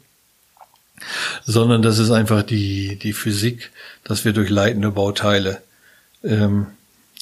[1.43, 3.71] sondern das ist einfach die, die Physik,
[4.03, 5.61] dass wir durch leitende Bauteile
[6.23, 6.67] ähm,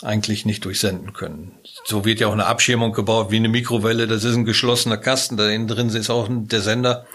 [0.01, 1.53] eigentlich nicht durchsenden können.
[1.85, 4.05] So wird ja auch eine Abschirmung gebaut, wie eine Mikrowelle.
[4.07, 7.05] Das ist ein geschlossener Kasten, da innen drin ist auch der Sender.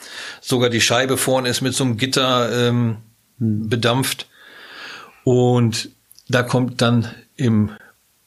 [0.40, 2.96] Sogar die Scheibe vorne ist mit so einem Gitter ähm,
[3.38, 3.68] hm.
[3.68, 4.26] bedampft.
[5.24, 5.90] Und
[6.28, 7.70] da kommt dann im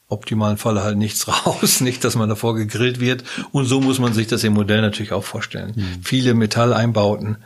[0.08, 3.24] optimalen Falle halt nichts raus, nicht, dass man davor gegrillt wird.
[3.52, 5.74] Und so muss man sich das im Modell natürlich auch vorstellen.
[5.76, 6.02] Mhm.
[6.02, 7.36] Viele Metalleinbauten,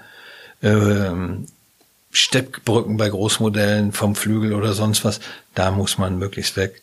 [0.63, 1.47] ähm,
[2.13, 5.21] Steppbrücken bei Großmodellen vom Flügel oder sonst was,
[5.55, 6.83] da muss man möglichst weg.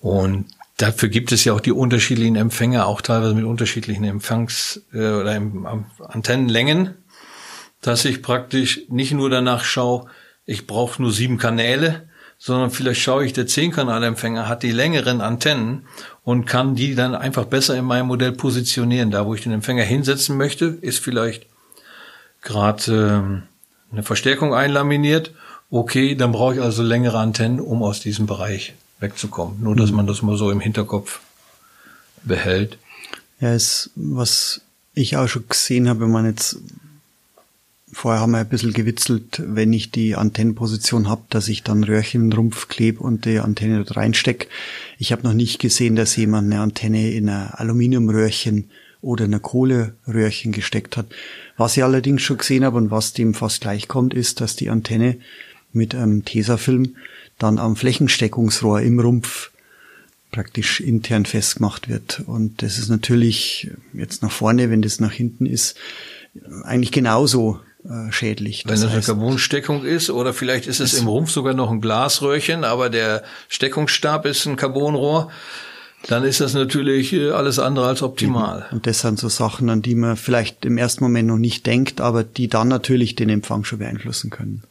[0.00, 0.46] Und
[0.78, 5.40] dafür gibt es ja auch die unterschiedlichen Empfänger, auch teilweise mit unterschiedlichen Empfangs- äh, oder
[6.08, 6.94] Antennenlängen,
[7.82, 10.06] dass ich praktisch nicht nur danach schaue,
[10.46, 12.05] ich brauche nur sieben Kanäle,
[12.38, 15.86] sondern vielleicht schaue ich, der 10-Kanalempfänger hat die längeren Antennen
[16.22, 19.10] und kann die dann einfach besser in meinem Modell positionieren.
[19.10, 21.46] Da, wo ich den Empfänger hinsetzen möchte, ist vielleicht
[22.42, 23.42] gerade
[23.90, 25.32] äh, eine Verstärkung einlaminiert.
[25.70, 29.62] Okay, dann brauche ich also längere Antennen, um aus diesem Bereich wegzukommen.
[29.62, 29.96] Nur, dass mhm.
[29.96, 31.20] man das mal so im Hinterkopf
[32.22, 32.78] behält.
[33.40, 34.60] Ja, ist, was
[34.94, 36.58] ich auch schon gesehen habe, wenn man jetzt
[37.92, 42.22] Vorher haben wir ein bisschen gewitzelt, wenn ich die Antennenposition habe, dass ich dann Röhrchen
[42.22, 44.48] in den Rumpf klebe und die Antenne dort reinstecke.
[44.98, 48.70] Ich habe noch nicht gesehen, dass jemand eine Antenne in ein Aluminiumröhrchen
[49.02, 51.06] oder in ein Kohleröhrchen gesteckt hat.
[51.56, 54.68] Was ich allerdings schon gesehen habe und was dem fast gleich kommt, ist, dass die
[54.68, 55.18] Antenne
[55.72, 56.96] mit einem Tesafilm
[57.38, 59.52] dann am Flächensteckungsrohr im Rumpf
[60.32, 62.24] praktisch intern festgemacht wird.
[62.26, 65.76] Und das ist natürlich jetzt nach vorne, wenn das nach hinten ist,
[66.64, 68.64] eigentlich genauso äh, schädlich.
[68.64, 71.80] Das Wenn das eine Carbonsteckung ist oder vielleicht ist es im Rumpf sogar noch ein
[71.80, 75.30] Glasröhrchen, aber der Steckungsstab ist ein Carbonrohr,
[76.08, 78.66] dann ist das natürlich äh, alles andere als optimal.
[78.70, 82.00] Und das sind so Sachen, an die man vielleicht im ersten Moment noch nicht denkt,
[82.00, 84.62] aber die dann natürlich den Empfang schon beeinflussen können.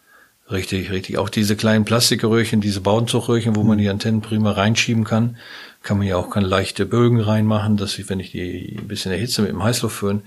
[0.51, 1.17] Richtig, richtig.
[1.17, 5.37] Auch diese kleinen Plastikröhrchen, diese Bauenzeugröhrchen, wo man die Antennen prima reinschieben kann,
[5.81, 9.11] kann man ja auch ganz leichte Bögen reinmachen, dass ich, wenn ich die ein bisschen
[9.11, 10.21] erhitze mit dem Heißluft führen,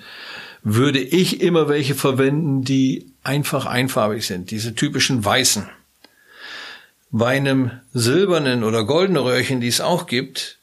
[0.63, 5.69] würde ich immer welche verwenden, die einfach einfarbig sind, diese typischen weißen.
[7.11, 10.59] Bei einem silbernen oder goldenen Röhrchen, die es auch gibt,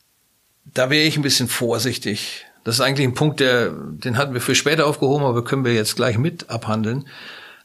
[0.66, 2.46] da wäre ich ein bisschen vorsichtig.
[2.64, 5.74] Das ist eigentlich ein Punkt, der, den hatten wir für später aufgehoben, aber können wir
[5.74, 7.08] jetzt gleich mit abhandeln.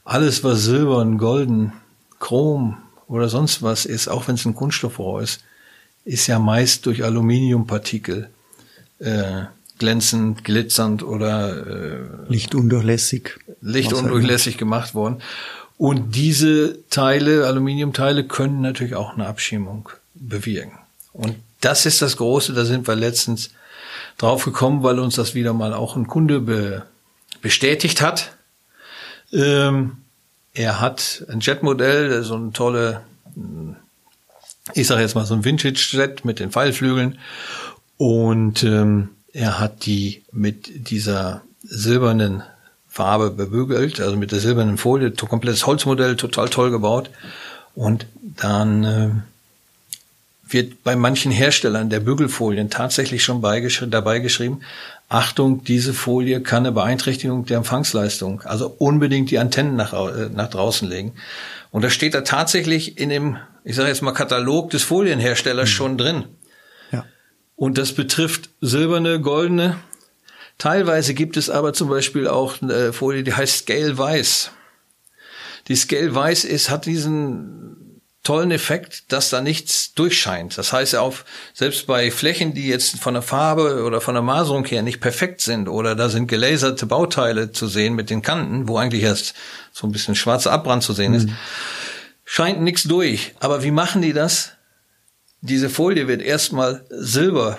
[0.03, 1.73] Alles, was silbern, golden,
[2.19, 5.43] chrom oder sonst was ist, auch wenn es ein Kunststoffrohr ist,
[6.05, 8.29] ist ja meist durch Aluminiumpartikel
[8.99, 9.43] äh,
[9.81, 13.39] glänzend, glitzernd oder äh, lichtundurchlässig.
[13.61, 15.21] Lichtundurchlässig gemacht worden.
[15.77, 20.77] Und diese Teile, Aluminiumteile, können natürlich auch eine Abschirmung bewirken.
[21.13, 23.49] Und das ist das Große, da sind wir letztens
[24.19, 26.83] drauf gekommen, weil uns das wieder mal auch ein Kunde be
[27.41, 28.33] bestätigt hat.
[29.33, 29.97] Ähm,
[30.53, 33.01] er hat ein Jetmodell, so ein tolle,
[34.75, 37.17] ich sage jetzt mal so ein Vintage-Jet mit den Pfeilflügeln.
[37.97, 42.43] Und ähm, er hat die mit dieser silbernen
[42.89, 47.09] Farbe bebügelt, also mit der silbernen Folie, komplettes Holzmodell, total toll gebaut.
[47.73, 49.09] Und dann äh,
[50.53, 54.61] wird bei manchen Herstellern der Bügelfolien tatsächlich schon beigeschri dabei geschrieben,
[55.07, 60.49] Achtung, diese Folie kann eine Beeinträchtigung der Empfangsleistung, also unbedingt die Antennen nach, äh, nach
[60.49, 61.13] draußen legen.
[61.69, 65.73] Und das steht da tatsächlich in dem, ich sage jetzt mal, Katalog des Folienherstellers mhm.
[65.73, 66.23] schon drin.
[67.61, 69.77] Und das betrifft silberne, goldene.
[70.57, 74.49] Teilweise gibt es aber zum Beispiel auch eine Folie, die heißt Scale Weiß.
[75.67, 80.57] Die Scale Weiß ist, hat diesen tollen Effekt, dass da nichts durchscheint.
[80.57, 84.65] Das heißt, auf, selbst bei Flächen, die jetzt von der Farbe oder von der Maserung
[84.65, 88.79] her nicht perfekt sind oder da sind gelaserte Bauteile zu sehen mit den Kanten, wo
[88.79, 89.35] eigentlich erst
[89.71, 91.37] so ein bisschen schwarzer Abbrand zu sehen ist, mhm.
[92.25, 93.35] scheint nichts durch.
[93.39, 94.53] Aber wie machen die das?
[95.41, 97.57] Diese Folie wird erstmal silber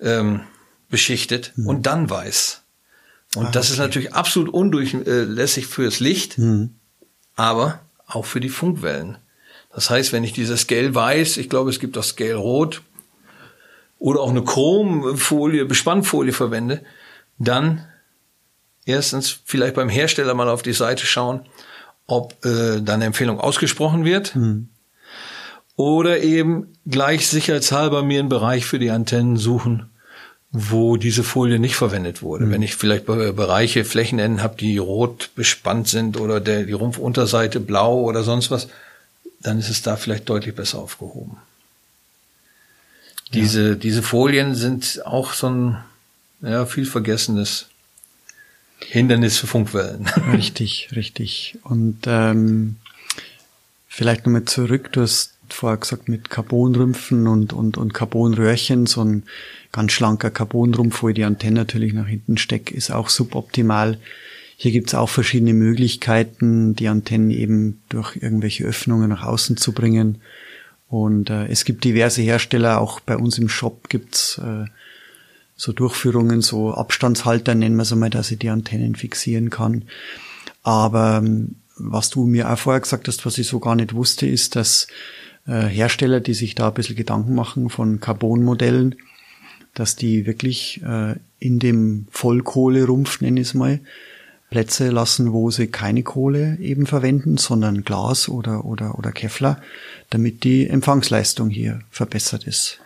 [0.00, 0.40] ähm,
[0.90, 1.66] beschichtet mhm.
[1.68, 2.62] und dann weiß.
[3.34, 3.72] Und ah, das okay.
[3.72, 6.74] ist natürlich absolut undurchlässig fürs Licht, mhm.
[7.34, 9.16] aber auch für die Funkwellen.
[9.74, 12.82] Das heißt, wenn ich dieses Scale weiß, ich glaube, es gibt auch Scale rot
[13.98, 16.82] oder auch eine Chromfolie, Bespannfolie verwende,
[17.38, 17.86] dann
[18.84, 21.46] erstens vielleicht beim Hersteller mal auf die Seite schauen,
[22.06, 24.36] ob äh, dann eine Empfehlung ausgesprochen wird.
[24.36, 24.68] Mhm.
[25.76, 29.90] Oder eben gleich sicherheitshalber mir einen Bereich für die Antennen suchen,
[30.50, 32.44] wo diese Folie nicht verwendet wurde.
[32.44, 32.50] Mhm.
[32.50, 38.02] Wenn ich vielleicht Bereiche, Flächenenden habe, die rot bespannt sind oder der, die Rumpfunterseite blau
[38.02, 38.68] oder sonst was,
[39.40, 41.38] dann ist es da vielleicht deutlich besser aufgehoben.
[43.32, 43.74] Diese, ja.
[43.74, 45.78] diese Folien sind auch so ein
[46.42, 47.66] ja, viel vergessenes
[48.78, 50.06] Hindernis für Funkwellen.
[50.32, 51.56] Richtig, richtig.
[51.62, 52.76] Und ähm,
[53.88, 59.24] vielleicht nochmal zurück, du hast vorher gesagt, mit Carbonrümpfen und, und, und Carbonröhrchen, so ein
[59.72, 63.98] ganz schlanker Carbonrumpf, wo ich die Antenne natürlich nach hinten stecke, ist auch suboptimal.
[64.56, 70.18] Hier gibt's auch verschiedene Möglichkeiten, die Antennen eben durch irgendwelche Öffnungen nach außen zu bringen.
[70.88, 74.66] Und äh, es gibt diverse Hersteller, auch bei uns im Shop gibt's äh,
[75.56, 79.84] so Durchführungen, so Abstandshalter nennen wir es einmal, dass ich die Antennen fixieren kann.
[80.62, 84.26] Aber ähm, was du mir auch vorher gesagt hast, was ich so gar nicht wusste,
[84.26, 84.86] ist, dass
[85.46, 88.96] äh, Hersteller, die sich da ein bisschen Gedanken machen von Carbon-Modellen,
[89.74, 93.80] dass die wirklich äh, in dem Vollkohlerumpf, nenne ich es mal,
[94.50, 99.62] Plätze lassen, wo sie keine Kohle eben verwenden, sondern Glas oder, oder, oder Kevlar,
[100.10, 102.78] damit die Empfangsleistung hier verbessert ist.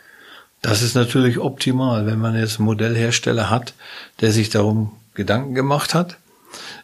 [0.62, 3.74] Das ist natürlich optimal, wenn man jetzt einen Modellhersteller hat,
[4.20, 6.18] der sich darum Gedanken gemacht hat.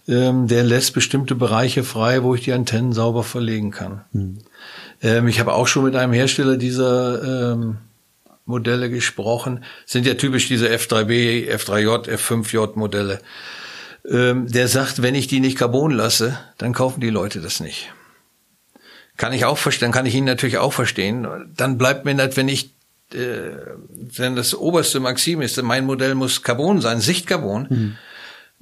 [0.09, 4.03] Ähm, der lässt bestimmte Bereiche frei, wo ich die Antennen sauber verlegen kann.
[4.13, 4.39] Hm.
[5.03, 7.79] Ähm, ich habe auch schon mit einem Hersteller dieser ähm,
[8.45, 9.65] Modelle gesprochen.
[9.87, 13.21] Sind ja typisch diese F3B, F3J, F5J Modelle.
[14.09, 17.93] Ähm, der sagt, wenn ich die nicht Carbon lasse, dann kaufen die Leute das nicht.
[19.17, 21.27] Kann ich auch verstehen, kann ich ihn natürlich auch verstehen.
[21.57, 22.73] Dann bleibt mir nicht, wenn ich
[23.13, 23.51] äh,
[24.17, 27.97] wenn das oberste Maxim ist, mein Modell muss Carbon sein, Sichtcarbon, mhm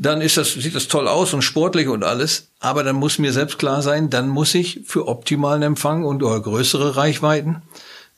[0.01, 2.49] dann ist das, sieht das toll aus und sportlich und alles.
[2.59, 6.97] Aber dann muss mir selbst klar sein, dann muss ich für optimalen Empfang und größere
[6.97, 7.61] Reichweiten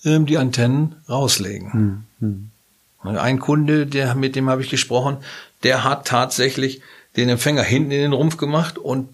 [0.04, 1.72] ähm, die Antennen rauslegen.
[1.72, 2.50] Hm, hm.
[3.02, 5.16] Ein Kunde, der, mit dem habe ich gesprochen,
[5.64, 6.82] der hat tatsächlich
[7.16, 9.08] den Empfänger hinten in den Rumpf gemacht und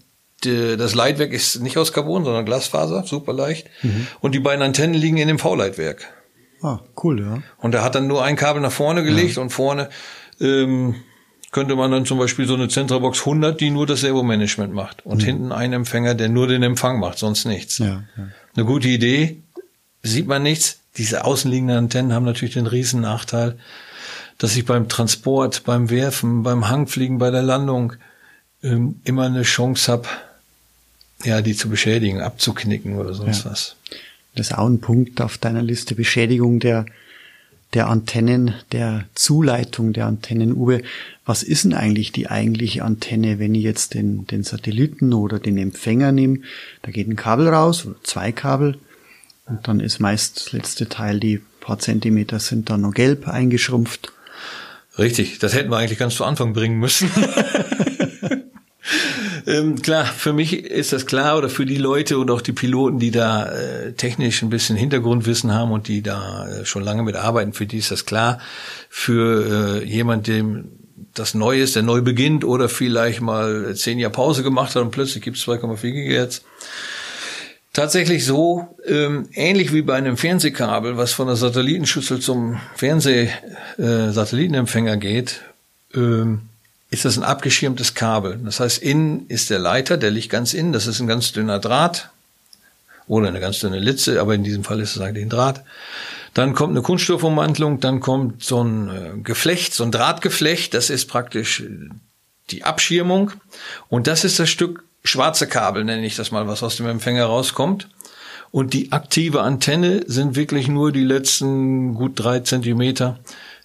[0.45, 3.67] das Leitwerk ist nicht aus Carbon, sondern Glasfaser, super leicht.
[3.81, 4.07] Mhm.
[4.21, 6.07] Und die beiden Antennen liegen in dem V-Leitwerk.
[6.61, 7.41] Ah, cool, ja.
[7.57, 9.41] Und er hat dann nur ein Kabel nach vorne gelegt ja.
[9.41, 9.89] und vorne
[10.39, 10.95] ähm,
[11.51, 15.21] könnte man dann zum Beispiel so eine Zentrabox 100, die nur das Servo-Management macht und
[15.21, 15.25] mhm.
[15.25, 17.79] hinten einen Empfänger, der nur den Empfang macht, sonst nichts.
[17.79, 18.27] Ja, ja.
[18.55, 19.37] Eine gute Idee,
[20.03, 20.79] sieht man nichts.
[20.97, 23.57] Diese außenliegenden Antennen haben natürlich den riesen Nachteil,
[24.37, 27.93] dass ich beim Transport, beim Werfen, beim Hangfliegen, bei der Landung
[28.63, 30.07] ähm, immer eine Chance habe,
[31.23, 33.51] ja, die zu beschädigen, abzuknicken oder sonst ja.
[33.51, 33.75] was.
[34.35, 36.85] Das ist auch ein Punkt auf deiner Liste, Beschädigung der
[37.73, 40.53] der Antennen, der Zuleitung der Antennen.
[40.53, 40.81] Uwe,
[41.25, 45.57] was ist denn eigentlich die eigentliche Antenne, wenn ich jetzt den, den Satelliten oder den
[45.57, 46.39] Empfänger nehme?
[46.81, 48.79] Da geht ein Kabel raus, oder zwei Kabel,
[49.45, 54.11] und dann ist meist das letzte Teil, die paar Zentimeter sind dann noch gelb eingeschrumpft.
[54.97, 57.11] Richtig, das hätten wir eigentlich ganz zu Anfang bringen müssen.
[59.45, 62.99] Ähm, klar, für mich ist das klar oder für die Leute und auch die Piloten,
[62.99, 67.53] die da äh, technisch ein bisschen Hintergrundwissen haben und die da äh, schon lange mitarbeiten,
[67.53, 68.39] für die ist das klar.
[68.89, 70.69] Für äh, jemand, dem
[71.13, 74.91] das neu ist, der neu beginnt oder vielleicht mal zehn Jahre Pause gemacht hat und
[74.91, 76.41] plötzlich gibt es 2,4 GHz.
[77.73, 84.97] Tatsächlich so, ähm, ähnlich wie bei einem Fernsehkabel, was von der Satellitenschüssel zum Fernseh-Satellitenempfänger äh,
[84.97, 85.41] geht,
[85.93, 86.48] ähm,
[86.89, 88.39] ist das ein abgeschirmtes Kabel.
[88.43, 91.59] Das heißt, innen ist der Leiter, der liegt ganz innen, das ist ein ganz dünner
[91.59, 92.09] Draht
[93.07, 95.63] oder eine ganz dünne Litze, aber in diesem Fall ist es eigentlich ein Draht.
[96.33, 101.07] Dann kommt eine Kunststoffummantelung, dann kommt so ein äh, Geflecht, so ein Drahtgeflecht, das ist
[101.07, 101.89] praktisch äh,
[102.51, 103.31] die Abschirmung
[103.89, 107.25] und das ist das Stück schwarze Kabel, nenne ich das mal, was aus dem Empfänger
[107.25, 107.87] rauskommt.
[108.51, 113.19] Und die aktive Antenne sind wirklich nur die letzten gut drei Zentimeter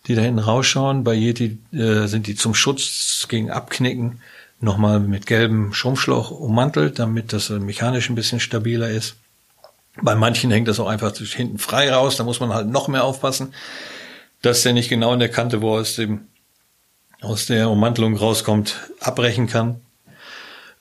[0.07, 1.05] die da hinten rausschauen.
[1.05, 4.21] Bei Yeti äh, sind die zum Schutz gegen Abknicken
[4.61, 9.17] nochmal mit gelbem Schrumpfschlauch ummantelt, damit das mechanisch ein bisschen stabiler ist.
[10.03, 13.05] Bei manchen hängt das auch einfach hinten frei raus, da muss man halt noch mehr
[13.05, 13.55] aufpassen,
[14.43, 16.23] dass der nicht genau in der Kante, wo er aus dem
[17.21, 19.81] aus der Ummantelung rauskommt, abbrechen kann.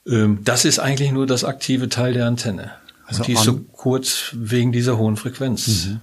[0.05, 2.71] Ähm, das ist eigentlich nur das aktive Teil der Antenne.
[3.05, 5.67] Also Und die ist so kurz wegen dieser hohen Frequenz.
[5.85, 6.01] Mhm.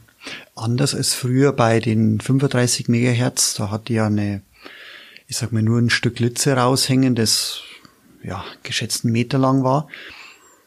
[0.54, 4.42] Anders als früher bei den 35 Megahertz, da hat die ja eine,
[5.26, 7.62] ich sag mal, nur ein Stück Litze raushängen, das
[8.22, 9.88] ja geschätzt einen Meter lang war,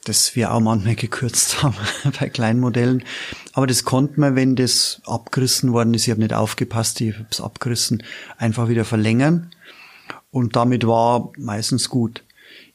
[0.06, 1.76] das wir auch manchmal gekürzt haben
[2.20, 3.04] bei kleinen Modellen.
[3.54, 7.28] Aber das konnte man, wenn das abgerissen worden ist, ich habe nicht aufgepasst, ich habe
[7.30, 8.04] es abgerissen,
[8.38, 9.52] einfach wieder verlängern.
[10.32, 12.24] Und damit war meistens gut.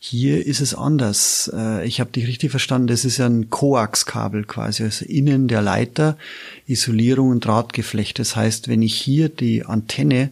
[0.01, 1.51] Hier ist es anders.
[1.53, 5.61] Äh, ich habe dich richtig verstanden, das ist ja ein Koaxkabel quasi, also innen der
[5.61, 6.17] Leiter,
[6.67, 8.19] Isolierung und Drahtgeflecht.
[8.21, 10.31] Das heißt, wenn ich hier die Antenne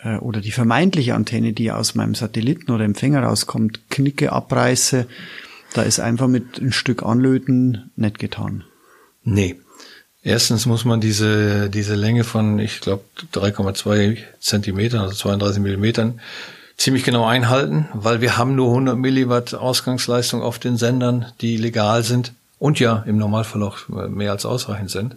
[0.00, 5.06] äh, oder die vermeintliche Antenne, die aus meinem Satelliten oder Empfänger rauskommt, knicke, abreiße,
[5.72, 8.64] da ist einfach mit ein Stück Anlöten nicht getan.
[9.24, 9.56] Nee.
[10.22, 16.20] Erstens muss man diese, diese Länge von, ich glaube, 3,2 Zentimetern, also 32 Millimetern,
[16.76, 22.02] ziemlich genau einhalten, weil wir haben nur 100 Milliwatt Ausgangsleistung auf den Sendern, die legal
[22.02, 25.16] sind und ja im Normalfall auch mehr als ausreichend sind.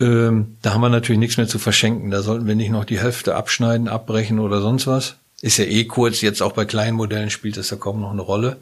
[0.00, 2.10] Ähm, da haben wir natürlich nichts mehr zu verschenken.
[2.10, 5.16] Da sollten wir nicht noch die Hälfte abschneiden, abbrechen oder sonst was.
[5.40, 8.22] Ist ja eh kurz, jetzt auch bei kleinen Modellen spielt das ja kaum noch eine
[8.22, 8.58] Rolle.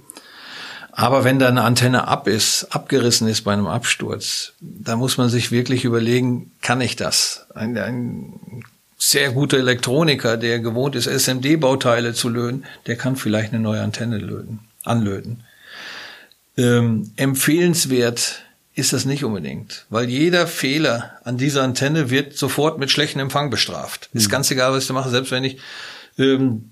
[0.92, 5.29] Aber wenn da eine Antenne ab ist, abgerissen ist bei einem Absturz, da muss man
[5.29, 7.46] sich wirklich überlegen, kann ich das?
[7.55, 8.64] Ein, ein
[9.03, 14.19] sehr guter Elektroniker, der gewohnt ist, SMD-Bauteile zu löten, der kann vielleicht eine neue Antenne
[14.19, 15.43] löten, anlöten.
[16.59, 18.43] Ähm, empfehlenswert
[18.75, 23.49] ist das nicht unbedingt, weil jeder Fehler an dieser Antenne wird sofort mit schlechtem Empfang
[23.49, 24.11] bestraft.
[24.13, 24.19] Mhm.
[24.19, 25.59] Ist ganz egal, was ich da mache, selbst wenn ich
[26.19, 26.71] ähm,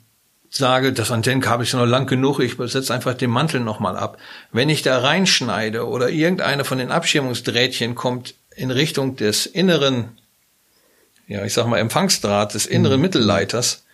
[0.51, 4.19] sage, das Antennenkabel ist noch lang genug, ich setze einfach den Mantel nochmal ab.
[4.53, 10.19] Wenn ich da reinschneide oder irgendeine von den Abschirmungsdrähtchen kommt in Richtung des inneren
[11.29, 13.03] ja, ich sag mal, Empfangsdraht des inneren mhm.
[13.03, 13.85] Mittelleiters,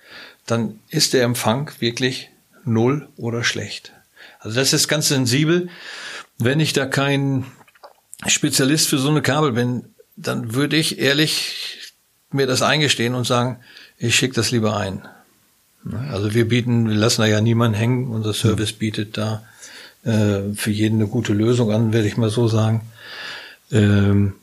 [0.47, 2.31] dann ist der Empfang wirklich
[2.65, 3.93] null oder schlecht.
[4.39, 5.69] Also das ist ganz sensibel.
[6.39, 7.45] Wenn ich da kein
[8.27, 11.93] Spezialist für so eine Kabel bin, dann würde ich ehrlich
[12.31, 13.59] mir das eingestehen und sagen,
[13.99, 15.07] ich schicke das lieber ein.
[16.11, 18.09] Also wir bieten, wir lassen da ja niemanden hängen.
[18.09, 19.45] Unser Service bietet da
[20.05, 22.83] äh, für jeden eine gute Lösung an, werde ich mal so sagen.
[23.71, 24.35] Ähm,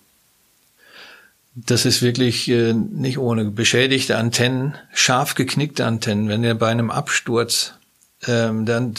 [1.54, 6.30] das ist wirklich äh, nicht ohne beschädigte Antennen, scharf geknickte Antennen.
[6.30, 7.74] Wenn ihr bei einem Absturz
[8.28, 8.94] ähm, dann,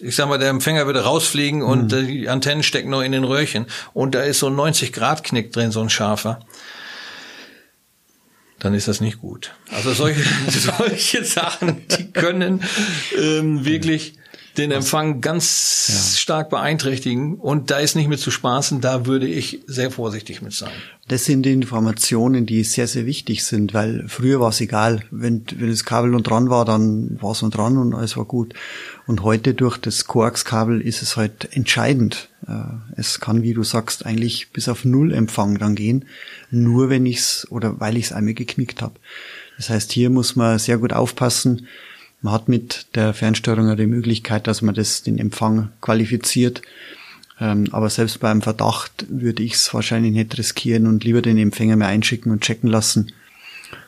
[0.00, 2.06] ich sag mal, der Empfänger würde rausfliegen und mhm.
[2.06, 5.52] die Antennen stecken noch in den Röhrchen und da ist so ein 90 Grad Knick
[5.52, 6.40] drin, so ein scharfer.
[8.60, 9.52] Dann ist das nicht gut.
[9.70, 12.62] Also solche, solche Sachen, die können
[13.16, 14.14] ähm, wirklich
[14.58, 16.18] den Empfang ganz ja.
[16.18, 17.36] stark beeinträchtigen.
[17.36, 20.72] Und da ist nicht mit zu spaßen, da würde ich sehr vorsichtig mit sein.
[21.06, 25.02] Das sind die Informationen, die sehr, sehr wichtig sind, weil früher war es egal.
[25.10, 28.26] Wenn, wenn das Kabel noch dran war, dann war es noch dran und alles war
[28.26, 28.52] gut.
[29.06, 32.28] Und heute durch das Koaxkabel ist es halt entscheidend.
[32.46, 32.52] Äh,
[32.96, 36.04] es kann, wie du sagst, eigentlich bis auf Null Empfang dann gehen,
[36.50, 38.94] nur wenn ich's oder weil ich es einmal geknickt habe.
[39.56, 41.66] Das heißt, hier muss man sehr gut aufpassen.
[42.20, 46.62] Man hat mit der Fernsteuerung die Möglichkeit, dass man das den Empfang qualifiziert.
[47.40, 51.76] Ähm, aber selbst beim Verdacht würde ich es wahrscheinlich nicht riskieren und lieber den Empfänger
[51.76, 53.12] mehr einschicken und checken lassen,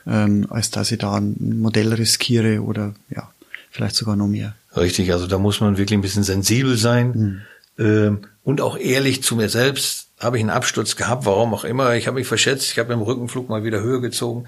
[0.07, 3.29] ähm, als dass ich da ein Modell riskiere oder ja,
[3.73, 4.55] vielleicht sogar noch mehr.
[4.77, 7.43] Richtig, also da muss man wirklich ein bisschen sensibel sein
[7.77, 7.85] mhm.
[7.85, 10.07] ähm, und auch ehrlich zu mir selbst.
[10.21, 11.95] Habe ich einen Absturz gehabt, warum auch immer.
[11.97, 14.47] Ich habe mich verschätzt, ich habe im Rückenflug mal wieder höher gezogen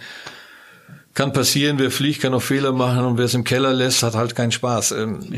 [1.15, 4.15] kann passieren, wer fliegt, kann auch Fehler machen und wer es im Keller lässt, hat
[4.15, 4.93] halt keinen Spaß.
[4.93, 5.35] Ähm,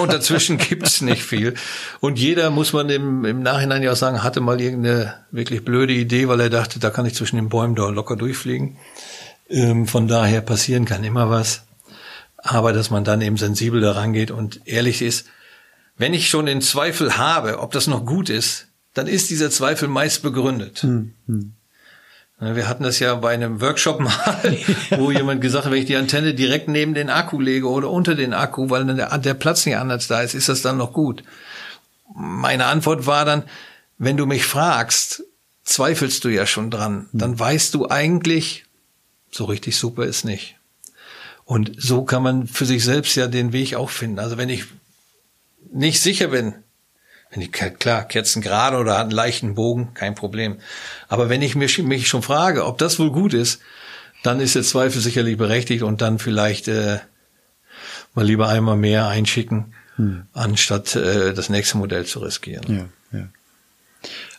[0.00, 1.54] und dazwischen gibt's nicht viel.
[2.00, 5.92] Und jeder, muss man im, im Nachhinein ja auch sagen, hatte mal irgendeine wirklich blöde
[5.92, 8.78] Idee, weil er dachte, da kann ich zwischen den Bäumen da locker durchfliegen.
[9.48, 11.66] Ähm, von daher passieren kann immer was.
[12.36, 15.26] Aber dass man dann eben sensibel daran geht und ehrlich ist,
[15.96, 19.86] wenn ich schon den Zweifel habe, ob das noch gut ist, dann ist dieser Zweifel
[19.86, 20.82] meist begründet.
[20.82, 21.54] Hm, hm.
[22.42, 24.58] Wir hatten das ja bei einem Workshop mal,
[24.90, 28.16] wo jemand gesagt hat, wenn ich die Antenne direkt neben den Akku lege oder unter
[28.16, 30.92] den Akku, weil dann der, der Platz nicht anders da ist, ist das dann noch
[30.92, 31.22] gut?
[32.14, 33.44] Meine Antwort war dann,
[33.98, 35.22] wenn du mich fragst,
[35.62, 37.18] zweifelst du ja schon dran, hm.
[37.18, 38.64] dann weißt du eigentlich,
[39.30, 40.56] so richtig super ist nicht.
[41.44, 44.18] Und so kann man für sich selbst ja den Weg auch finden.
[44.18, 44.64] Also wenn ich
[45.72, 46.54] nicht sicher bin,
[47.32, 50.58] wenn ich, klar, Kerzen gerade oder hat einen leichten Bogen, kein Problem.
[51.08, 53.60] Aber wenn ich mich, mich schon frage, ob das wohl gut ist,
[54.22, 56.98] dann ist der Zweifel sicherlich berechtigt und dann vielleicht äh,
[58.14, 60.26] mal lieber einmal mehr einschicken, hm.
[60.34, 62.90] anstatt äh, das nächste Modell zu riskieren.
[63.12, 63.28] Ja, ja.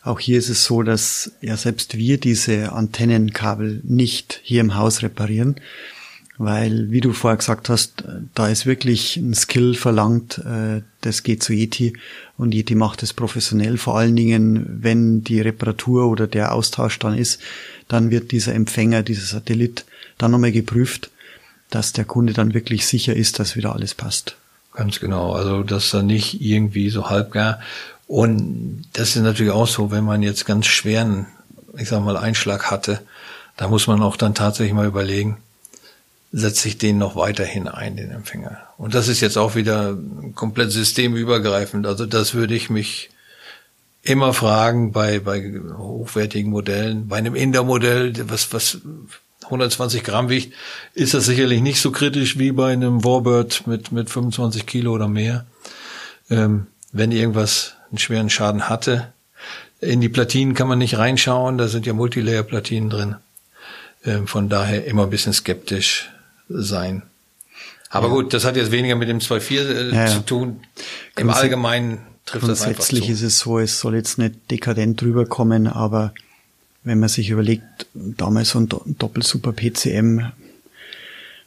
[0.03, 5.01] Auch hier ist es so, dass ja selbst wir diese Antennenkabel nicht hier im Haus
[5.01, 5.55] reparieren,
[6.37, 8.03] weil, wie du vorher gesagt hast,
[8.33, 11.93] da ist wirklich ein Skill verlangt, äh, das geht zu Yeti
[12.37, 13.77] und Yeti macht es professionell.
[13.77, 17.39] Vor allen Dingen, wenn die Reparatur oder der Austausch dann ist,
[17.87, 19.85] dann wird dieser Empfänger, dieser Satellit
[20.17, 21.11] dann nochmal geprüft,
[21.69, 24.35] dass der Kunde dann wirklich sicher ist, dass wieder alles passt.
[24.73, 27.59] Ganz genau, also dass da nicht irgendwie so halbgar
[28.07, 31.27] und das ist natürlich auch so, wenn man jetzt ganz schweren,
[31.77, 33.01] ich sag mal, Einschlag hatte,
[33.57, 35.37] da muss man auch dann tatsächlich mal überlegen,
[36.35, 38.57] setze ich den noch weiterhin ein, den Empfänger.
[38.77, 39.95] Und das ist jetzt auch wieder
[40.33, 41.85] komplett systemübergreifend.
[41.85, 43.11] Also das würde ich mich
[44.01, 47.07] immer fragen bei, bei hochwertigen Modellen.
[47.07, 48.79] Bei einem Inder-Modell, was, was
[49.43, 50.55] 120 Gramm wiegt,
[50.95, 55.07] ist das sicherlich nicht so kritisch wie bei einem Warbird mit, mit 25 Kilo oder
[55.07, 55.45] mehr.
[56.31, 59.13] Ähm, wenn irgendwas einen schweren Schaden hatte.
[59.81, 63.15] In die Platinen kann man nicht reinschauen, da sind ja Multilayer-Platinen drin.
[64.03, 66.09] Ähm, von daher immer ein bisschen skeptisch
[66.49, 67.03] sein.
[67.89, 68.13] Aber ja.
[68.13, 70.61] gut, das hat jetzt weniger mit dem 2.4 äh, ja, zu tun.
[71.15, 75.67] Im Allgemeinen trifft das einfach Grundsätzlich ist es so, es soll jetzt nicht dekadent rüberkommen,
[75.67, 76.13] aber
[76.83, 77.63] wenn man sich überlegt,
[77.93, 80.31] damals so ein Doppelsuper PCM,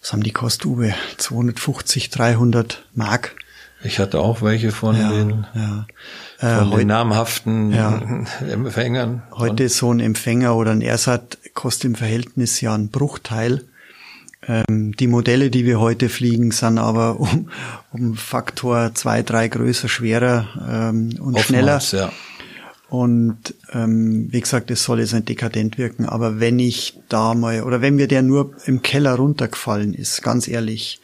[0.01, 0.95] was haben die kostet, Uwe?
[1.17, 3.35] 250, 300 Mark.
[3.83, 5.87] Ich hatte auch welche von ja, den, ja.
[6.39, 7.99] Äh, von den namhaften ja.
[8.51, 9.23] Empfängern.
[9.33, 13.65] Heute so ein Empfänger oder ein Ersat kostet im Verhältnis ja ein Bruchteil
[14.47, 17.51] ähm, die Modelle, die wir heute fliegen, sind aber um,
[17.93, 21.81] um Faktor zwei, drei größer, schwerer ähm, und Oftmals, schneller.
[21.93, 22.13] Ja.
[22.89, 27.63] Und ähm, wie gesagt, es soll jetzt nicht dekadent wirken, aber wenn ich da mal,
[27.63, 31.01] oder wenn mir der nur im Keller runtergefallen ist, ganz ehrlich,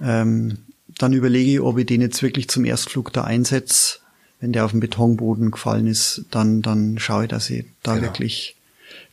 [0.00, 0.58] ähm,
[0.98, 4.00] dann überlege ich, ob ich den jetzt wirklich zum Erstflug da einsetze.
[4.40, 8.08] Wenn der auf dem Betonboden gefallen ist, dann, dann schaue ich, dass ich da genau.
[8.08, 8.56] wirklich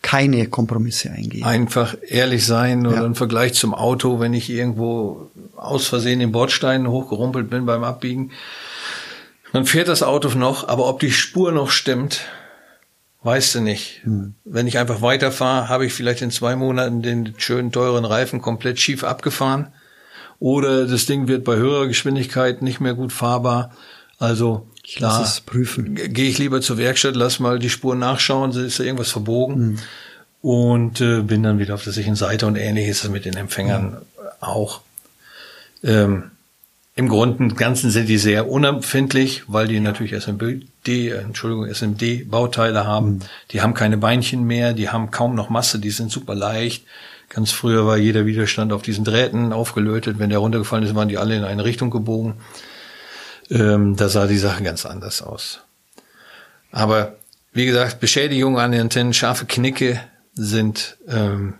[0.05, 1.43] keine Kompromisse eingehen.
[1.43, 3.05] Einfach ehrlich sein oder ja.
[3.05, 8.29] im Vergleich zum Auto, wenn ich irgendwo aus Versehen den Bordstein hochgerumpelt bin beim Abbiegen,
[9.51, 12.21] dann fährt das Auto noch, aber ob die Spur noch stimmt,
[13.23, 14.01] weißt du nicht.
[14.03, 14.35] Hm.
[14.45, 18.79] Wenn ich einfach weiterfahre, habe ich vielleicht in zwei Monaten den schönen teuren Reifen komplett
[18.79, 19.73] schief abgefahren
[20.37, 23.71] oder das Ding wird bei höherer Geschwindigkeit nicht mehr gut fahrbar.
[24.19, 25.95] Also ich lass es prüfen.
[25.95, 29.79] Gehe ich lieber zur Werkstatt, lass mal die Spur nachschauen, ist da irgendwas verbogen mhm.
[30.41, 33.35] und äh, bin dann wieder auf der sicheren Seite und ähnlich ist es mit den
[33.35, 33.97] Empfängern mhm.
[34.41, 34.81] auch.
[35.83, 36.31] Ähm,
[36.95, 43.07] Im Grunde und Ganzen sind die sehr unempfindlich, weil die natürlich SMD, Entschuldigung, SMD-Bauteile haben.
[43.07, 43.19] Mhm.
[43.51, 46.85] Die haben keine Beinchen mehr, die haben kaum noch Masse, die sind super leicht.
[47.29, 50.19] Ganz früher war jeder Widerstand auf diesen Drähten aufgelötet.
[50.19, 52.35] Wenn der runtergefallen ist, waren die alle in eine Richtung gebogen.
[53.49, 55.61] Ähm, da sah die Sache ganz anders aus.
[56.71, 57.15] Aber
[57.53, 60.01] wie gesagt, Beschädigungen an den Antennen, scharfe Knicke
[60.33, 61.55] sind ähm,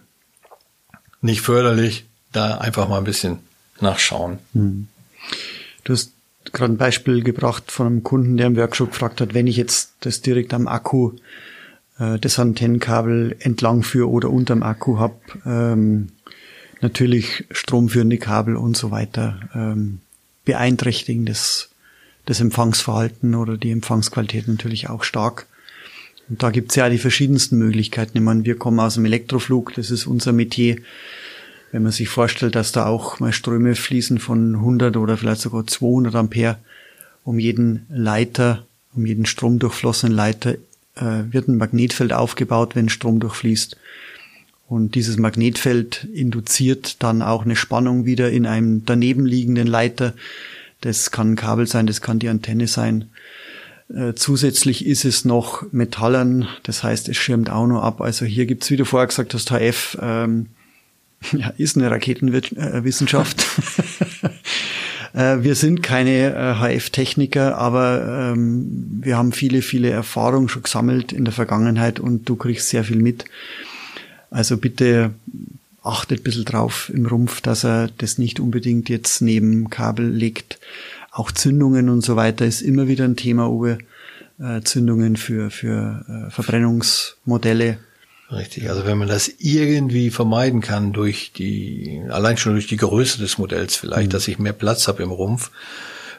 [1.22, 2.06] nicht förderlich.
[2.32, 3.40] Da einfach mal ein bisschen
[3.80, 4.40] nachschauen.
[4.54, 4.88] Hm.
[5.86, 6.12] Du hast
[6.52, 9.94] gerade ein Beispiel gebracht von einem Kunden, der im Workshop gefragt hat, wenn ich jetzt
[10.02, 11.14] das direkt am Akku
[12.00, 15.16] äh, das Antennenkabel entlang führe oder unterm Akku habe,
[15.46, 16.10] ähm,
[16.82, 20.02] natürlich stromführende Kabel und so weiter ähm,
[20.44, 21.70] beeinträchtigen das,
[22.26, 25.46] das Empfangsverhalten oder die Empfangsqualität natürlich auch stark.
[26.28, 28.18] Und da gibt's ja die verschiedensten Möglichkeiten.
[28.18, 30.78] Ich meine, wir kommen aus dem Elektroflug, das ist unser Metier.
[31.72, 35.68] Wenn man sich vorstellt, dass da auch mal Ströme fließen von 100 oder vielleicht sogar
[35.68, 36.58] 200 Ampere
[37.24, 38.66] um jeden Leiter,
[38.96, 40.56] um jeden stromdurchflossenen Leiter
[40.96, 43.78] äh, wird ein Magnetfeld aufgebaut, wenn Strom durchfließt.
[44.68, 50.14] Und dieses Magnetfeld induziert dann auch eine Spannung wieder in einem daneben liegenden Leiter.
[50.82, 53.10] Das kann ein Kabel sein, das kann die Antenne sein.
[53.94, 58.02] Äh, zusätzlich ist es noch Metallern, das heißt, es schirmt auch noch ab.
[58.02, 60.48] Also hier gibt's, wie du vorher gesagt hast, HF ähm,
[61.32, 63.46] ja, ist eine Raketenwissenschaft.
[65.14, 71.14] Äh, wir sind keine HF-Techniker, äh, aber ähm, wir haben viele, viele Erfahrungen schon gesammelt
[71.14, 73.24] in der Vergangenheit und du kriegst sehr viel mit.
[74.30, 75.12] Also bitte
[75.86, 80.60] achtet ein bisschen drauf im Rumpf, dass er das nicht unbedingt jetzt neben Kabel legt.
[81.12, 83.78] Auch Zündungen und so weiter ist immer wieder ein Thema, Uwe.
[84.38, 87.78] Äh, Zündungen für, für äh, Verbrennungsmodelle.
[88.32, 93.20] Richtig, also wenn man das irgendwie vermeiden kann durch die, allein schon durch die Größe
[93.20, 94.12] des Modells vielleicht, mhm.
[94.12, 95.52] dass ich mehr Platz habe im Rumpf,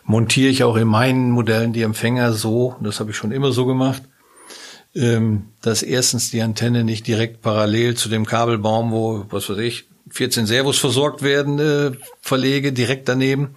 [0.04, 3.66] montiere ich auch in meinen Modellen die Empfänger so, das habe ich schon immer so
[3.66, 4.02] gemacht,
[5.62, 10.46] dass erstens die Antenne nicht direkt parallel zu dem Kabelbaum, wo, was weiß ich, 14
[10.46, 13.56] Servos versorgt werden, äh, verlege, direkt daneben,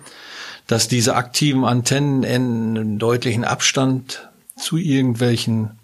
[0.68, 4.28] dass diese aktiven Antennen in deutlichen Abstand
[4.58, 5.80] zu irgendwelchen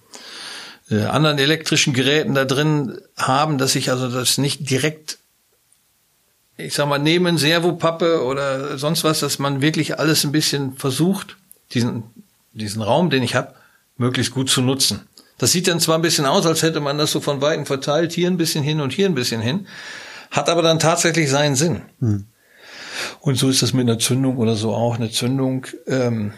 [0.89, 5.17] äh, anderen elektrischen Geräten da drin haben, dass ich also das nicht direkt,
[6.57, 11.37] ich sag mal, neben Servopappe oder sonst was, dass man wirklich alles ein bisschen versucht,
[11.71, 12.03] diesen,
[12.53, 13.55] diesen Raum, den ich habe,
[13.97, 15.07] möglichst gut zu nutzen.
[15.37, 18.13] Das sieht dann zwar ein bisschen aus, als hätte man das so von Weitem verteilt,
[18.13, 19.67] hier ein bisschen hin und hier ein bisschen hin,
[20.31, 21.81] hat aber dann tatsächlich seinen Sinn.
[21.99, 22.25] Hm.
[23.19, 24.95] Und so ist das mit einer Zündung oder so auch.
[24.95, 26.33] Eine Zündung, ähm,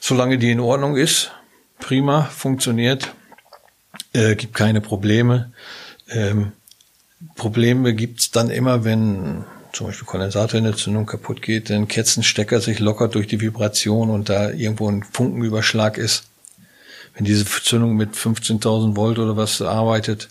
[0.00, 1.32] solange die in Ordnung ist,
[1.78, 3.14] prima, funktioniert,
[4.12, 5.52] äh, gibt keine Probleme.
[6.08, 6.52] Ähm,
[7.36, 12.60] Probleme gibt's dann immer, wenn zum Beispiel Kondensator in der Zündung kaputt geht, denn Ketzenstecker
[12.60, 16.24] sich lockert durch die Vibration und da irgendwo ein Funkenüberschlag ist.
[17.14, 20.28] Wenn diese Zündung mit 15.000 Volt oder was arbeitet,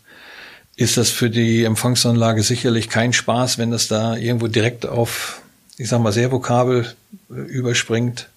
[0.75, 5.41] ist das für die Empfangsanlage sicherlich kein Spaß, wenn das da irgendwo direkt auf,
[5.77, 6.95] ich sag mal, Servokabel
[7.29, 8.29] äh, überspringt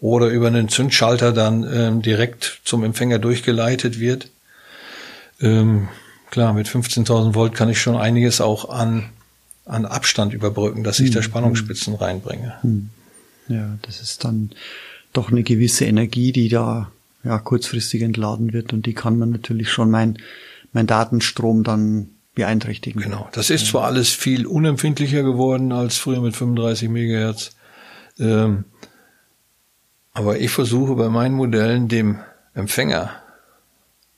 [0.00, 4.28] oder über einen Zündschalter dann ähm, direkt zum Empfänger durchgeleitet wird.
[5.40, 5.88] Ähm,
[6.30, 9.10] klar, mit 15.000 Volt kann ich schon einiges auch an,
[9.66, 12.00] an Abstand überbrücken, dass ich hm, da Spannungsspitzen hm.
[12.00, 12.54] reinbringe.
[12.62, 12.90] Hm.
[13.48, 14.50] Ja, das ist dann
[15.12, 16.92] doch eine gewisse Energie, die da
[17.24, 20.18] ja kurzfristig entladen wird und die kann man natürlich schon mein,
[20.72, 23.02] mein Datenstrom dann beeinträchtigen.
[23.02, 23.28] Genau.
[23.32, 27.56] Das ist zwar alles viel unempfindlicher geworden als früher mit 35 Megahertz,
[28.18, 28.64] ähm,
[30.12, 32.18] aber ich versuche bei meinen Modellen dem
[32.54, 33.10] Empfänger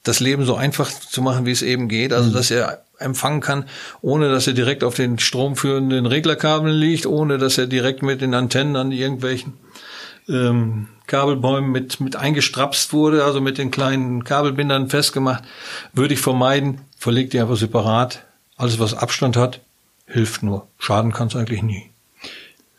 [0.02, 2.12] das Leben so einfach zu machen, wie es eben geht.
[2.12, 2.34] Also, mhm.
[2.34, 3.64] dass er empfangen kann,
[4.00, 8.34] ohne dass er direkt auf den stromführenden Reglerkabeln liegt, ohne dass er direkt mit den
[8.34, 9.54] Antennen an irgendwelchen
[10.28, 15.44] ähm, Kabelbäumen mit, mit eingestrapst wurde, also mit den kleinen Kabelbindern festgemacht,
[15.92, 16.80] würde ich vermeiden.
[16.96, 18.24] Verlegt die einfach separat.
[18.56, 19.60] Alles, was Abstand hat,
[20.06, 20.68] hilft nur.
[20.78, 21.90] Schaden kann es eigentlich nie.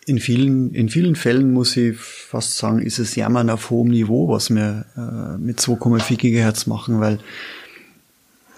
[0.07, 4.27] In vielen, in vielen Fällen muss ich fast sagen, ist es Jammern auf hohem Niveau,
[4.29, 7.19] was wir äh, mit 2,4 Gigahertz machen, weil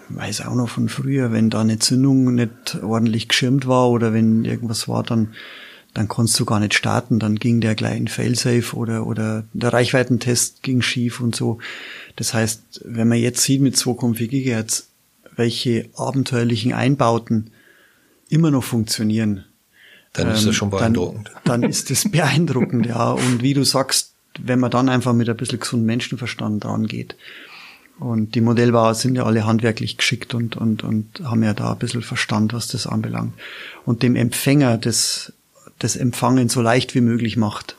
[0.10, 4.14] ich weiß auch noch von früher, wenn da eine Zündung nicht ordentlich geschirmt war oder
[4.14, 5.34] wenn irgendwas war, dann,
[5.96, 9.72] dann konntest du gar nicht starten, dann ging der gleich in Failsafe oder, oder der
[9.72, 11.58] Reichweitentest ging schief und so.
[12.18, 14.90] Das heißt, wenn man jetzt sieht mit 2,4 Gigahertz,
[15.38, 17.52] welche abenteuerlichen Einbauten
[18.28, 19.46] immer noch funktionieren,
[20.12, 21.32] dann ist das ähm, schon beeindruckend.
[21.46, 23.12] Dann, dann ist das beeindruckend, ja.
[23.12, 27.16] Und wie du sagst, wenn man dann einfach mit ein bisschen gesundem Menschenverstand dran geht.
[28.00, 31.80] Und die Modellbauer sind ja alle handwerklich geschickt und, und, und haben ja da ein
[31.80, 33.34] bisschen Verstand, was das anbelangt.
[33.86, 35.32] Und dem Empfänger das,
[35.80, 37.76] das Empfangen so leicht wie möglich macht,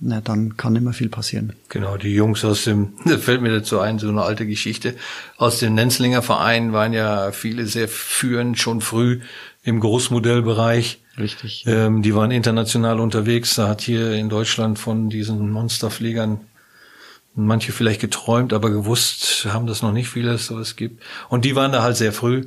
[0.00, 1.54] na, dann kann immer viel passieren.
[1.70, 4.94] Genau, die Jungs aus dem, da fällt mir dazu ein, so eine alte Geschichte,
[5.36, 9.20] aus dem Nenzlinger Verein waren ja viele sehr führend, schon früh
[9.64, 11.64] im Großmodellbereich Richtig.
[11.66, 13.56] Ähm, die waren international unterwegs.
[13.56, 16.40] Da hat hier in Deutschland von diesen Monsterfliegern
[17.34, 21.02] manche vielleicht geträumt, aber gewusst haben das noch nicht viele, so es gibt.
[21.28, 22.46] Und die waren da halt sehr früh.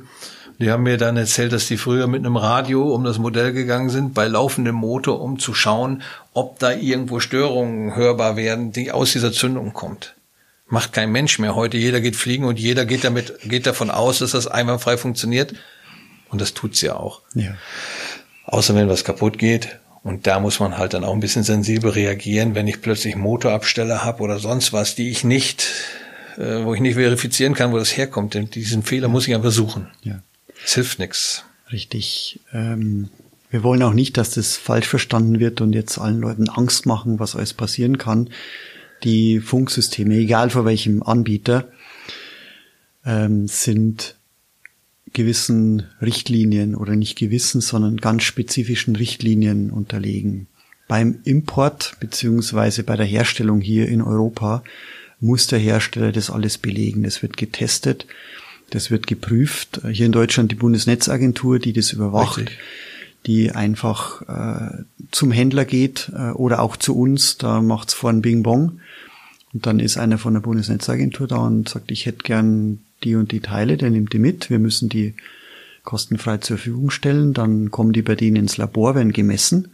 [0.58, 3.90] Die haben mir dann erzählt, dass die früher mit einem Radio um das Modell gegangen
[3.90, 6.02] sind, bei laufendem Motor, um zu schauen,
[6.34, 10.14] ob da irgendwo Störungen hörbar werden, die aus dieser Zündung kommt.
[10.66, 11.76] Macht kein Mensch mehr heute.
[11.76, 15.54] Jeder geht fliegen und jeder geht damit, geht davon aus, dass das einwandfrei funktioniert.
[16.30, 17.20] Und das tut's ja auch.
[17.34, 17.54] Ja.
[18.46, 19.78] Außer wenn was kaputt geht.
[20.02, 24.04] Und da muss man halt dann auch ein bisschen sensibel reagieren, wenn ich plötzlich Motorabsteller
[24.04, 25.66] habe oder sonst was, die ich nicht,
[26.38, 28.34] äh, wo ich nicht verifizieren kann, wo das herkommt.
[28.34, 29.88] Denn diesen Fehler muss ich einfach suchen.
[30.02, 30.22] Ja.
[30.64, 31.44] Es hilft nichts.
[31.70, 32.40] Richtig.
[32.52, 33.08] Ähm,
[33.50, 37.18] wir wollen auch nicht, dass das falsch verstanden wird und jetzt allen Leuten Angst machen,
[37.18, 38.30] was alles passieren kann.
[39.04, 41.68] Die Funksysteme, egal vor welchem Anbieter,
[43.04, 44.14] ähm, sind
[45.12, 50.46] gewissen Richtlinien oder nicht gewissen, sondern ganz spezifischen Richtlinien unterlegen.
[50.88, 54.62] Beim Import beziehungsweise bei der Herstellung hier in Europa
[55.20, 57.04] muss der Hersteller das alles belegen.
[57.04, 58.06] Es wird getestet,
[58.74, 59.80] das wird geprüft.
[59.90, 62.58] Hier in Deutschland die Bundesnetzagentur, die das überwacht, Richtig.
[63.26, 67.38] die einfach äh, zum Händler geht äh, oder auch zu uns.
[67.38, 68.80] Da macht's vorn Bing Bong.
[69.52, 73.32] Und dann ist einer von der Bundesnetzagentur da und sagt, ich hätte gern die und
[73.32, 74.48] die Teile, der nimmt die mit.
[74.48, 75.14] Wir müssen die
[75.84, 77.34] kostenfrei zur Verfügung stellen.
[77.34, 79.68] Dann kommen die bei denen ins Labor, werden gemessen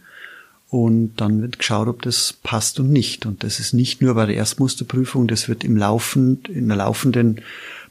[0.69, 3.25] und dann wird geschaut, ob das passt und nicht.
[3.25, 7.41] Und das ist nicht nur bei der Erstmusterprüfung, das wird im laufend, in der laufenden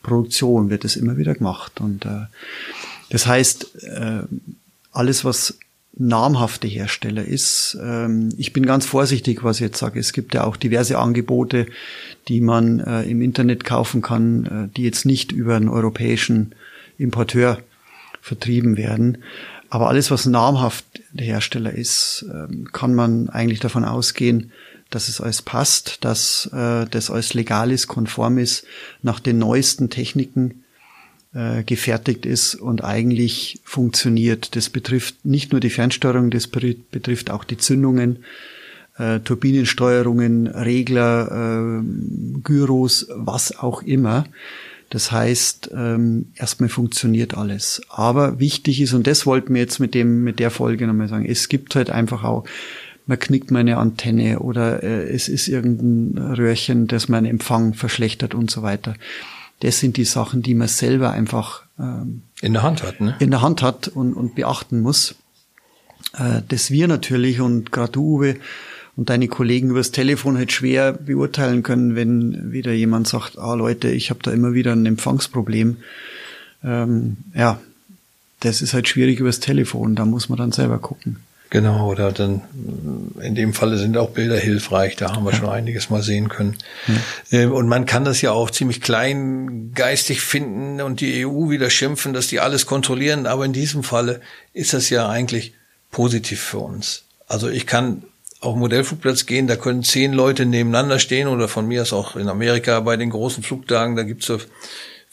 [0.08, 1.80] Produktion wird das immer wieder gemacht.
[1.80, 2.26] Und äh,
[3.10, 4.22] das heißt, äh,
[4.92, 5.58] alles, was
[5.98, 7.76] namhafte Hersteller ist.
[7.82, 9.98] Ähm, ich bin ganz vorsichtig, was ich jetzt sage.
[9.98, 11.66] Es gibt ja auch diverse Angebote,
[12.28, 16.54] die man äh, im Internet kaufen kann, äh, die jetzt nicht über einen europäischen
[16.98, 17.58] Importeur
[18.20, 19.18] vertrieben werden.
[19.70, 20.84] Aber alles, was namhaft
[21.16, 24.52] Hersteller ist, ähm, kann man eigentlich davon ausgehen,
[24.90, 28.64] dass es alles passt, dass äh, das alles legal ist, konform ist,
[29.02, 30.64] nach den neuesten Techniken
[31.34, 34.56] äh, gefertigt ist und eigentlich funktioniert.
[34.56, 38.24] Das betrifft nicht nur die Fernsteuerung, das betrifft auch die Zündungen,
[38.96, 44.24] äh, Turbinensteuerungen, Regler, äh, Gyros, was auch immer.
[44.90, 47.82] Das heißt, ähm, erstmal funktioniert alles.
[47.90, 51.26] Aber wichtig ist, und das wollten wir jetzt mit dem, mit der Folge nochmal sagen,
[51.26, 52.44] es gibt halt einfach auch,
[53.08, 58.34] man knickt mal eine Antenne oder äh, es ist irgendein Röhrchen, das meinen Empfang verschlechtert
[58.34, 58.94] und so weiter
[59.60, 63.16] das sind die Sachen, die man selber einfach ähm, in der Hand hat, ne?
[63.18, 65.16] in der Hand hat und, und beachten muss.
[66.16, 68.36] Äh, dass wir natürlich und gerade du, Uwe,
[68.96, 73.90] und deine Kollegen übers Telefon halt schwer beurteilen können, wenn wieder jemand sagt, ah Leute,
[73.90, 75.76] ich habe da immer wieder ein Empfangsproblem.
[76.64, 77.60] Ähm, ja,
[78.40, 81.16] das ist halt schwierig übers Telefon, da muss man dann selber gucken.
[81.50, 82.42] Genau, oder dann
[83.22, 86.58] in dem Falle sind auch Bilder hilfreich, da haben wir schon einiges mal sehen können.
[87.30, 87.52] Mhm.
[87.52, 92.26] Und man kann das ja auch ziemlich kleingeistig finden und die EU wieder schimpfen, dass
[92.26, 94.20] die alles kontrollieren, aber in diesem Falle
[94.52, 95.54] ist das ja eigentlich
[95.90, 97.04] positiv für uns.
[97.26, 98.02] Also ich kann
[98.40, 102.28] auf Modellflugplatz gehen, da können zehn Leute nebeneinander stehen oder von mir aus auch in
[102.28, 104.38] Amerika bei den großen Flugtagen, da gibt's so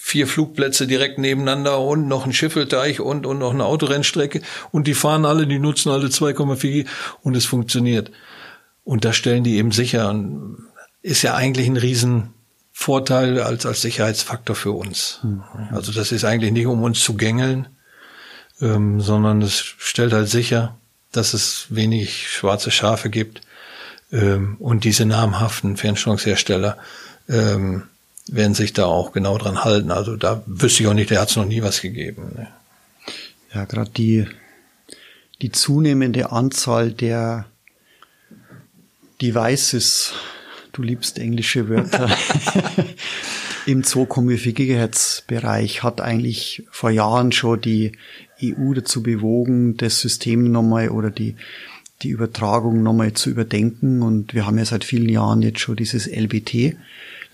[0.07, 4.93] vier Flugplätze direkt nebeneinander und noch ein Schiffelteich und, und noch eine Autorennstrecke und die
[4.93, 6.85] fahren alle, die nutzen alle 2,4
[7.23, 8.11] und es funktioniert.
[8.83, 10.59] Und das stellen die eben sicher und
[11.01, 15.21] ist ja eigentlich ein Riesenvorteil als, als Sicherheitsfaktor für uns.
[15.23, 15.41] Mhm.
[15.71, 17.67] Also das ist eigentlich nicht, um uns zu gängeln,
[18.61, 20.77] ähm, sondern es stellt halt sicher,
[21.13, 23.41] dass es wenig schwarze Schafe gibt
[24.11, 26.77] ähm, und diese namhaften Fernsteuerungshersteller
[27.27, 27.87] ähm,
[28.27, 29.91] werden sich da auch genau dran halten.
[29.91, 32.31] Also da wüsste ich auch nicht, der hat es noch nie was gegeben.
[32.35, 32.47] Ne?
[33.53, 34.25] Ja, gerade die,
[35.41, 37.45] die zunehmende Anzahl der
[39.21, 40.13] Devices,
[40.73, 42.09] du liebst englische Wörter,
[43.65, 47.93] im 2,4 Gigahertz Bereich hat eigentlich vor Jahren schon die
[48.43, 51.35] EU dazu bewogen, das System nochmal oder die,
[52.01, 54.01] die Übertragung nochmal zu überdenken.
[54.01, 56.75] Und wir haben ja seit vielen Jahren jetzt schon dieses LBT,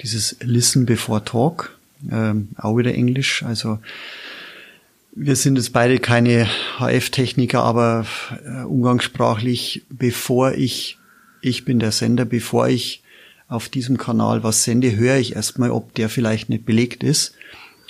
[0.02, 1.78] dieses Listen Before Talk,
[2.12, 3.44] ähm, auch wieder Englisch.
[3.44, 3.80] Also
[5.14, 6.48] wir sind jetzt beide keine
[6.80, 8.06] HF-Techniker, aber
[8.46, 10.98] äh, umgangssprachlich, bevor ich,
[11.42, 13.04] ich bin der Sender, bevor ich
[13.48, 17.34] auf diesem Kanal was sende, höre ich erstmal, ob der vielleicht nicht belegt ist.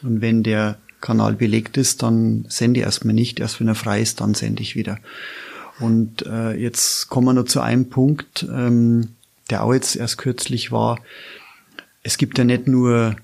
[0.01, 3.39] Und wenn der Kanal belegt ist, dann sende ich erstmal nicht.
[3.39, 4.97] Erst wenn er frei ist, dann sende ich wieder.
[5.79, 9.09] Und äh, jetzt kommen wir noch zu einem Punkt, ähm,
[9.51, 10.97] der auch jetzt erst kürzlich war
[12.03, 13.15] es gibt ja nicht nur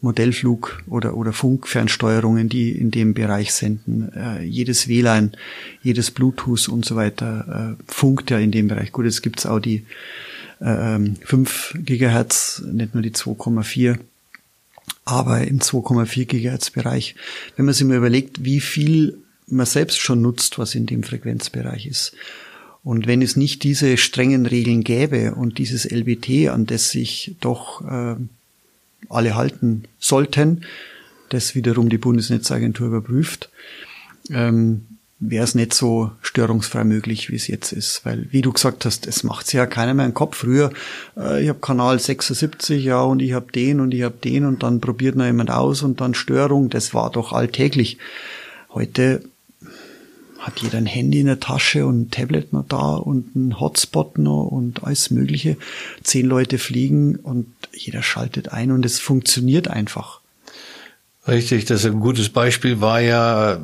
[0.00, 4.12] Modellflug oder, oder Funkfernsteuerungen, die in dem Bereich senden.
[4.14, 5.32] Äh, jedes WLAN,
[5.82, 8.90] jedes Bluetooth und so weiter äh, funkt ja in dem Bereich.
[8.90, 9.84] Gut, jetzt gibt's auch die
[10.60, 13.98] äh, 5 Gigahertz, nicht nur die 2,4
[15.04, 17.14] aber im 2,4 Gigahertz Bereich.
[17.56, 21.86] Wenn man sich mal überlegt, wie viel man selbst schon nutzt, was in dem Frequenzbereich
[21.86, 22.12] ist.
[22.84, 27.80] Und wenn es nicht diese strengen Regeln gäbe und dieses LBT, an das sich doch
[27.82, 28.16] äh,
[29.08, 30.62] alle halten sollten,
[31.28, 33.50] das wiederum die Bundesnetzagentur überprüft,
[34.30, 34.86] ähm,
[35.20, 38.04] wäre es nicht so störungsfrei möglich, wie es jetzt ist.
[38.04, 40.38] Weil, wie du gesagt hast, es macht ja keiner mehr im Kopf.
[40.38, 40.72] Früher,
[41.16, 44.64] äh, ich habe Kanal 76, ja, und ich habe den und ich habe den und
[44.64, 46.68] dann probiert noch jemand aus und dann Störung.
[46.70, 47.98] Das war doch alltäglich.
[48.70, 49.22] Heute
[50.42, 54.18] hat jeder ein Handy in der Tasche und ein Tablet noch da und ein Hotspot
[54.18, 55.56] noch und alles Mögliche.
[56.02, 60.20] Zehn Leute fliegen und jeder schaltet ein und es funktioniert einfach.
[61.26, 63.60] Richtig, das ist ein gutes Beispiel war ja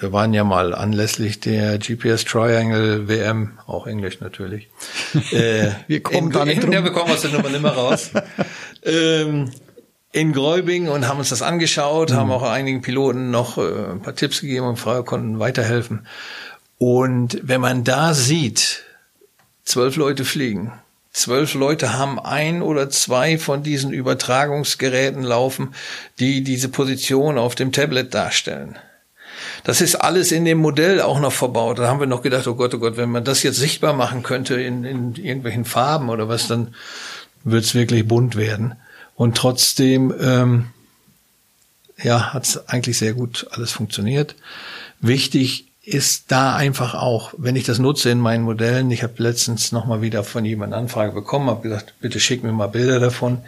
[0.00, 4.68] wir waren ja mal anlässlich der GPS Triangle WM, auch Englisch natürlich.
[5.32, 7.72] Äh, wir kommen in, da nicht in, Ja, wir kommen aus der Nummer nicht mehr
[7.72, 8.10] raus.
[8.84, 9.50] ähm,
[10.12, 12.16] in Gräubing und haben uns das angeschaut, mhm.
[12.16, 16.06] haben auch einigen Piloten noch äh, ein paar Tipps gegeben und Freier konnten weiterhelfen.
[16.78, 18.84] Und wenn man da sieht,
[19.64, 20.72] zwölf Leute fliegen,
[21.12, 25.74] zwölf Leute haben ein oder zwei von diesen Übertragungsgeräten laufen,
[26.18, 28.78] die diese Position auf dem Tablet darstellen.
[29.64, 31.78] Das ist alles in dem Modell auch noch verbaut.
[31.78, 34.22] Da haben wir noch gedacht, oh Gott, oh Gott, wenn man das jetzt sichtbar machen
[34.22, 36.74] könnte in, in irgendwelchen Farben oder was, dann
[37.44, 38.74] wird es wirklich bunt werden.
[39.18, 40.68] Und trotzdem, ähm,
[42.02, 44.34] ja, hat es eigentlich sehr gut alles funktioniert.
[45.00, 49.72] Wichtig ist da einfach auch, wenn ich das nutze in meinen Modellen, ich habe letztens
[49.72, 53.42] nochmal wieder von jemandem Anfrage bekommen, habe gesagt, bitte schick mir mal Bilder davon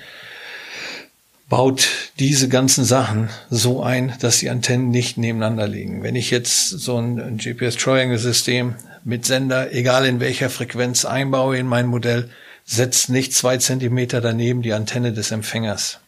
[1.51, 1.89] baut
[2.21, 6.03] diese ganzen Sachen so ein, dass die Antennen nicht nebeneinander liegen.
[6.03, 11.59] Wenn ich jetzt so ein GPS Triangle System mit Sender, egal in welcher Frequenz einbaue
[11.59, 12.31] in mein Modell,
[12.65, 15.99] setzt nicht zwei Zentimeter daneben die Antenne des Empfängers.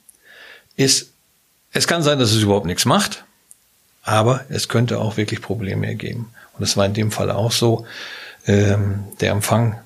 [0.77, 1.11] Ist,
[1.73, 3.25] es kann sein, dass es überhaupt nichts macht,
[4.03, 6.33] aber es könnte auch wirklich Probleme ergeben.
[6.55, 7.87] Und das war in dem Fall auch so.
[8.47, 9.81] Ähm, der Empfang,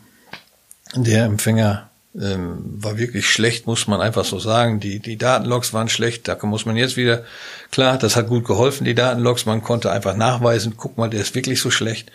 [0.94, 1.90] der Empfänger
[2.20, 4.80] ähm, war wirklich schlecht, muss man einfach so sagen.
[4.80, 7.24] Die, die Datenlogs waren schlecht, da muss man jetzt wieder,
[7.70, 11.34] klar, das hat gut geholfen, die Datenlogs, man konnte einfach nachweisen, guck mal, der ist
[11.34, 12.10] wirklich so schlecht.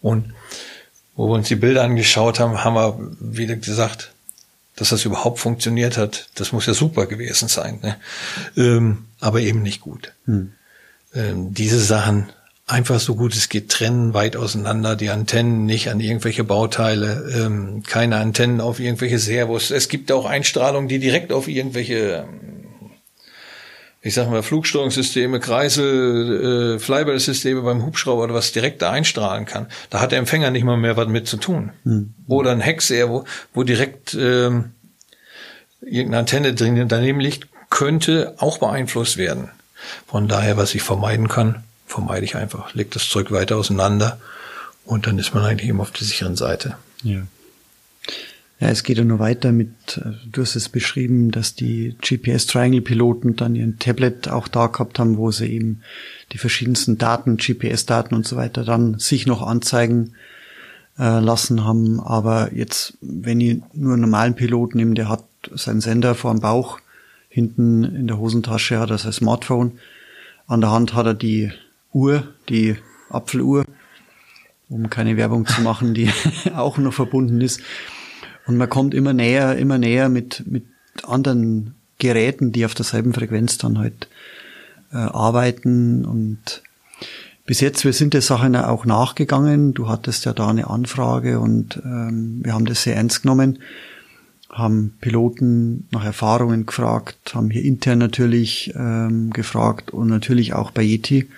[0.00, 0.34] Und
[1.16, 4.12] wo wir uns die Bilder angeschaut haben, haben wir wieder gesagt,
[4.76, 7.80] dass das überhaupt funktioniert hat, das muss ja super gewesen sein.
[7.82, 7.96] Ne?
[8.56, 10.12] Ähm, aber eben nicht gut.
[10.26, 10.52] Hm.
[11.14, 12.28] Ähm, diese Sachen
[12.66, 17.82] einfach so gut es geht trennen, weit auseinander, die Antennen nicht an irgendwelche Bauteile, ähm,
[17.84, 19.70] keine Antennen auf irgendwelche Servos.
[19.70, 22.55] Es gibt auch Einstrahlungen, die direkt auf irgendwelche, ähm,
[24.06, 29.66] ich sag mal, Flugsteuerungssysteme, Kreisel, äh, Flybell-Systeme beim Hubschrauber oder was direkt da einstrahlen kann.
[29.90, 31.72] Da hat der Empfänger nicht mal mehr was mit zu tun.
[31.82, 32.14] Mhm.
[32.28, 34.70] Oder ein Heckservo, wo direkt ähm,
[35.80, 39.50] irgendeine Antenne drin daneben liegt, könnte auch beeinflusst werden.
[40.06, 44.20] Von daher, was ich vermeiden kann, vermeide ich einfach, leg das Zeug weiter auseinander
[44.84, 46.76] und dann ist man eigentlich immer auf der sicheren Seite.
[47.02, 47.22] Ja.
[48.58, 53.36] Ja, es geht ja nur weiter mit, äh, du hast es beschrieben, dass die GPS-Triangle-Piloten
[53.36, 55.82] dann ihren Tablet auch da gehabt haben, wo sie eben
[56.32, 60.14] die verschiedensten Daten, GPS-Daten und so weiter dann sich noch anzeigen
[60.98, 62.00] äh, lassen haben.
[62.00, 66.40] Aber jetzt, wenn ich nur einen normalen Piloten nehme, der hat seinen Sender vor dem
[66.40, 66.80] Bauch,
[67.28, 69.72] hinten in der Hosentasche hat er sein Smartphone,
[70.46, 71.52] an der Hand hat er die
[71.92, 72.76] Uhr, die
[73.10, 73.66] Apfeluhr,
[74.70, 76.10] um keine Werbung zu machen, die
[76.56, 77.60] auch noch verbunden ist.
[78.46, 80.64] Und man kommt immer näher, immer näher mit, mit
[81.02, 84.08] anderen Geräten, die auf derselben Frequenz dann halt
[84.92, 86.04] äh, arbeiten.
[86.04, 86.62] Und
[87.44, 89.74] bis jetzt, wir sind der Sache auch nachgegangen.
[89.74, 93.58] Du hattest ja da eine Anfrage und ähm, wir haben das sehr ernst genommen,
[94.50, 100.82] haben Piloten nach Erfahrungen gefragt, haben hier intern natürlich ähm, gefragt und natürlich auch bei
[100.82, 101.28] Yeti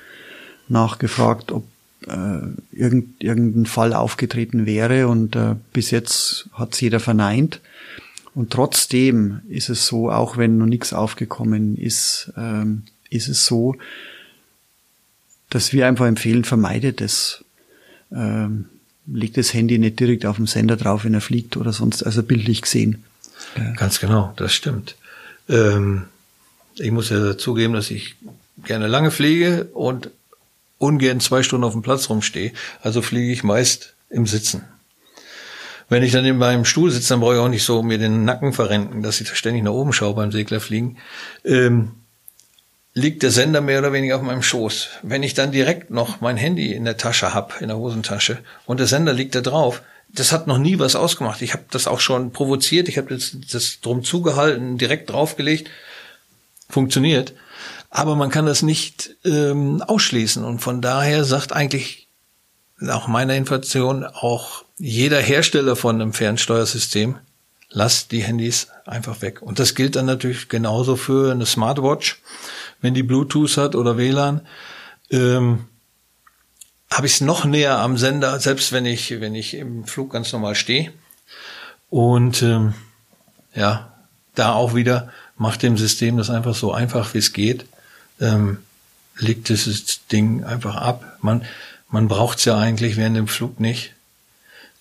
[0.69, 1.65] nachgefragt, ob
[2.09, 7.61] äh, irgend, irgendein Fall aufgetreten wäre und äh, bis jetzt hat es jeder verneint.
[8.35, 13.75] Und trotzdem ist es so, auch wenn noch nichts aufgekommen ist, ähm, ist es so,
[15.51, 17.45] dass wir einfach empfehlen, vermeidet es.
[18.13, 18.67] Ähm,
[19.07, 22.23] legt das Handy nicht direkt auf dem Sender drauf, wenn er fliegt oder sonst, also
[22.23, 23.05] bildlich gesehen.
[23.77, 24.97] Ganz genau, das stimmt.
[25.49, 26.05] Ähm,
[26.77, 28.17] ich muss ja zugeben, dass ich
[28.65, 30.11] gerne lange fliege und
[30.79, 32.53] ungern zwei Stunden auf dem Platz rumstehe.
[32.83, 34.65] Also fliege ich meist im Sitzen.
[35.89, 38.25] Wenn ich dann in meinem Stuhl sitze, dann brauche ich auch nicht so mir den
[38.25, 40.99] Nacken verrenken, dass ich da ständig nach oben schaue beim Seglerfliegen.
[41.45, 41.93] Ähm,
[42.93, 44.89] liegt der Sender mehr oder weniger auf meinem Schoß.
[45.03, 48.81] Wenn ich dann direkt noch mein Handy in der Tasche hab, in der Hosentasche, und
[48.81, 51.43] der Sender liegt da drauf, das hat noch nie was ausgemacht.
[51.43, 55.71] Ich habe das auch schon provoziert, ich habe das, das drum zugehalten, direkt draufgelegt.
[56.69, 57.35] Funktioniert.
[57.91, 60.45] Aber man kann das nicht ähm, ausschließen.
[60.45, 62.09] Und von daher sagt eigentlich
[62.79, 67.17] nach meiner Information auch jeder Hersteller von einem Fernsteuersystem,
[67.71, 69.43] lasst die Handys einfach weg.
[69.43, 72.21] Und das gilt dann natürlich genauso für eine Smartwatch,
[72.81, 74.47] wenn die Bluetooth hat oder WLAN.
[75.11, 75.67] Ähm,
[76.91, 80.33] habe ich es noch näher am Sender, selbst wenn ich, wenn ich im Flug ganz
[80.33, 80.93] normal stehe.
[81.91, 82.75] Und ähm,
[83.55, 83.93] ja,
[84.35, 87.67] da auch wieder macht dem System das einfach so einfach, wie es geht.
[88.21, 88.59] Ähm,
[89.19, 91.19] legt dieses Ding einfach ab.
[91.23, 91.45] Man,
[91.91, 93.93] man braucht's ja eigentlich während dem Flug nicht.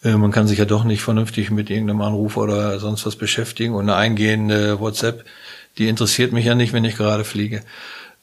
[0.04, 3.74] Äh, man kann sich ja doch nicht vernünftig mit irgendeinem Anruf oder sonst was beschäftigen.
[3.74, 5.26] Und eine eingehende WhatsApp,
[5.78, 7.64] die interessiert mich ja nicht, wenn ich gerade fliege.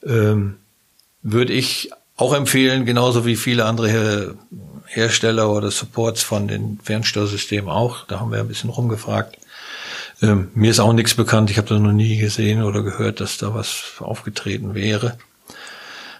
[0.05, 0.57] Ähm,
[1.21, 4.35] Würde ich auch empfehlen, genauso wie viele andere
[4.87, 8.05] Hersteller oder Supports von den Fernsteuersystemen auch.
[8.07, 9.37] Da haben wir ein bisschen rumgefragt.
[10.21, 11.49] Ähm, mir ist auch nichts bekannt.
[11.49, 15.17] Ich habe das noch nie gesehen oder gehört, dass da was aufgetreten wäre.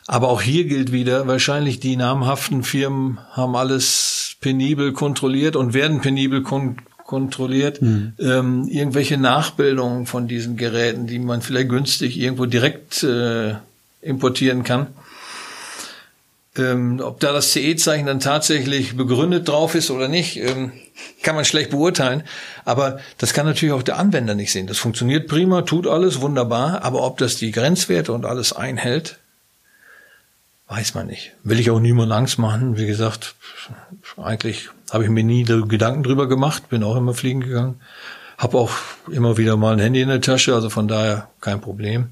[0.07, 6.01] Aber auch hier gilt wieder, wahrscheinlich die namhaften Firmen haben alles penibel kontrolliert und werden
[6.01, 7.83] penibel kon kontrolliert.
[7.83, 8.13] Mhm.
[8.17, 13.53] Ähm, irgendwelche Nachbildungen von diesen Geräten, die man vielleicht günstig irgendwo direkt äh,
[14.01, 14.87] importieren kann
[16.57, 20.71] ähm, ob da das CE-Zeichen dann tatsächlich begründet drauf ist oder nicht, ähm,
[21.21, 22.23] kann man schlecht beurteilen.
[22.63, 24.67] Aber das kann natürlich auch der Anwender nicht sehen.
[24.67, 29.19] Das funktioniert prima, tut alles wunderbar, aber ob das die Grenzwerte und alles einhält,
[30.67, 31.33] weiß man nicht.
[31.43, 32.77] Will ich auch niemand Angst machen.
[32.77, 33.35] Wie gesagt,
[34.17, 37.79] eigentlich habe ich mir nie Gedanken drüber gemacht, bin auch immer fliegen gegangen.
[38.37, 38.71] Habe auch
[39.09, 42.09] immer wieder mal ein Handy in der Tasche, also von daher kein Problem.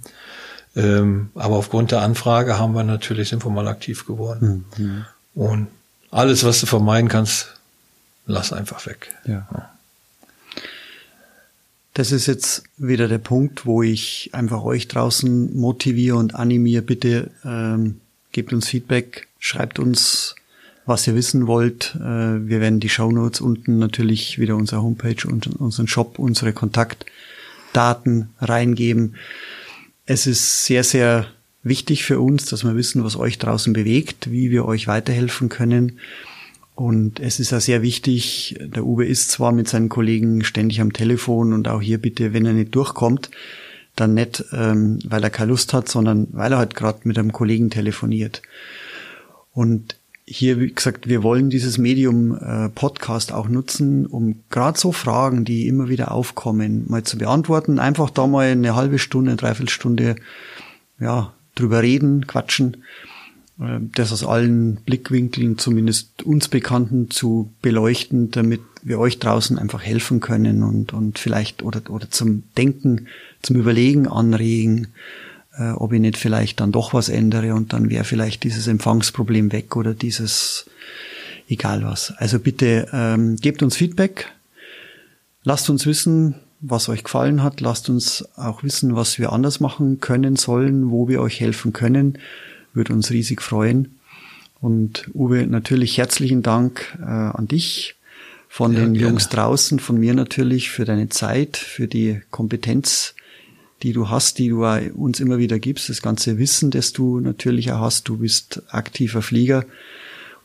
[0.75, 4.65] Ähm, aber aufgrund der Anfrage haben wir natürlich, sind wir mal aktiv geworden.
[4.77, 5.05] Mhm.
[5.35, 5.67] Und
[6.09, 7.53] alles, was du vermeiden kannst,
[8.25, 9.11] lass einfach weg.
[9.25, 9.47] Ja.
[9.51, 9.69] ja.
[11.93, 16.81] Das ist jetzt wieder der Punkt, wo ich einfach euch draußen motiviere und animiere.
[16.81, 17.99] Bitte ähm,
[18.31, 20.35] gebt uns Feedback, schreibt uns,
[20.87, 21.95] was ihr wissen wollt.
[21.95, 26.51] Äh, wir werden die Show Notes unten natürlich wieder unsere Homepage und unseren Shop, unsere
[26.51, 29.15] Kontaktdaten reingeben
[30.05, 31.27] es ist sehr, sehr
[31.63, 35.99] wichtig für uns, dass wir wissen, was euch draußen bewegt, wie wir euch weiterhelfen können.
[36.75, 40.91] Und es ist auch sehr wichtig, der Uwe ist zwar mit seinen Kollegen ständig am
[40.91, 43.29] Telefon und auch hier bitte, wenn er nicht durchkommt,
[43.95, 47.31] dann nicht, ähm, weil er keine Lust hat, sondern weil er halt gerade mit einem
[47.31, 48.41] Kollegen telefoniert.
[49.53, 49.95] Und
[50.25, 55.43] hier, wie gesagt, wir wollen dieses Medium äh, Podcast auch nutzen, um gerade so Fragen,
[55.43, 57.79] die immer wieder aufkommen, mal zu beantworten.
[57.79, 60.15] Einfach da mal eine halbe Stunde, eine Dreiviertelstunde,
[60.99, 62.83] ja, drüber reden, quatschen.
[63.59, 69.83] Äh, das aus allen Blickwinkeln, zumindest uns Bekannten, zu beleuchten, damit wir euch draußen einfach
[69.83, 73.07] helfen können und, und vielleicht oder, oder zum Denken,
[73.41, 74.87] zum Überlegen anregen
[75.57, 79.51] äh, ob ich nicht vielleicht dann doch was ändere und dann wäre vielleicht dieses Empfangsproblem
[79.51, 80.65] weg oder dieses
[81.47, 82.13] egal was.
[82.17, 84.31] Also bitte ähm, gebt uns Feedback,
[85.43, 89.99] lasst uns wissen, was euch gefallen hat, lasst uns auch wissen, was wir anders machen
[89.99, 92.17] können sollen, wo wir euch helfen können,
[92.73, 93.99] würde uns riesig freuen.
[94.61, 97.95] Und Uwe, natürlich herzlichen Dank äh, an dich,
[98.47, 99.09] von ja, den gerne.
[99.09, 103.13] Jungs draußen, von mir natürlich für deine Zeit, für die Kompetenz,
[103.83, 104.65] die du hast, die du
[104.95, 108.07] uns immer wieder gibst, das ganze Wissen, das du natürlich auch hast.
[108.07, 109.65] Du bist aktiver Flieger.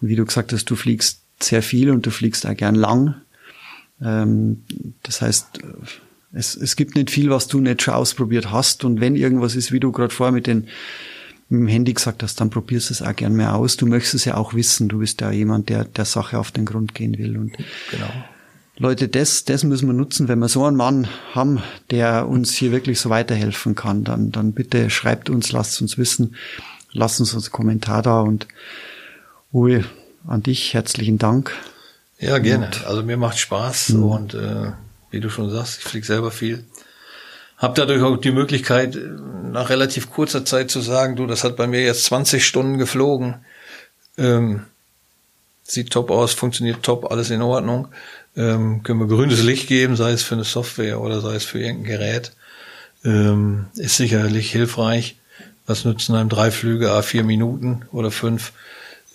[0.01, 3.15] Und wie du gesagt hast, du fliegst sehr viel und du fliegst auch gern lang.
[4.03, 4.65] Ähm,
[5.05, 5.61] das heißt,
[6.33, 8.85] es, es gibt nicht viel, was du nicht schon ausprobiert hast.
[8.85, 10.67] Und wenn irgendwas ist, wie du gerade vorher mit, den,
[11.49, 13.77] mit dem Handy gesagt hast, dann probierst du es auch gern mehr aus.
[13.77, 14.89] Du möchtest es ja auch wissen.
[14.89, 17.39] Du bist ja jemand, der der Sache auf den Grund gehen will.
[17.39, 17.57] Und
[17.93, 18.11] genau.
[18.81, 20.29] Leute, das, das müssen wir nutzen.
[20.29, 21.61] Wenn wir so einen Mann haben,
[21.91, 26.37] der uns hier wirklich so weiterhelfen kann, dann, dann bitte schreibt uns, lasst uns wissen,
[26.93, 28.47] lasst uns einen Kommentar da und
[29.53, 29.85] Uwe,
[30.29, 31.53] an dich herzlichen Dank.
[32.21, 32.67] Ja, gerne.
[32.67, 34.07] Und, also mir macht Spaß mh.
[34.07, 34.73] und äh,
[35.11, 36.65] wie du schon sagst, ich fliege selber viel.
[37.57, 38.97] Hab dadurch auch die Möglichkeit,
[39.43, 43.39] nach relativ kurzer Zeit zu sagen, du, das hat bei mir jetzt 20 Stunden geflogen.
[44.17, 44.67] Ähm,
[45.65, 47.89] sieht top aus, funktioniert top, alles in Ordnung
[48.37, 51.61] ähm, können wir grünes Licht geben, sei es für eine Software oder sei es für
[51.61, 52.33] irgendein Gerät.
[53.05, 55.17] Ähm, ist sicherlich hilfreich.
[55.67, 58.53] Was nützen einem drei Flüge, a vier Minuten oder fünf?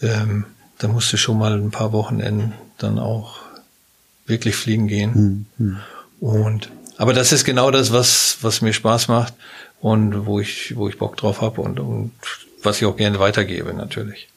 [0.01, 0.45] Ähm,
[0.77, 3.39] da musst du schon mal ein paar Wochenenden dann auch
[4.25, 5.47] wirklich fliegen gehen.
[5.57, 5.79] Mhm.
[6.19, 9.33] Und aber das ist genau das, was, was mir Spaß macht
[9.81, 12.11] und wo ich, wo ich Bock drauf habe und, und
[12.61, 14.29] was ich auch gerne weitergebe, natürlich.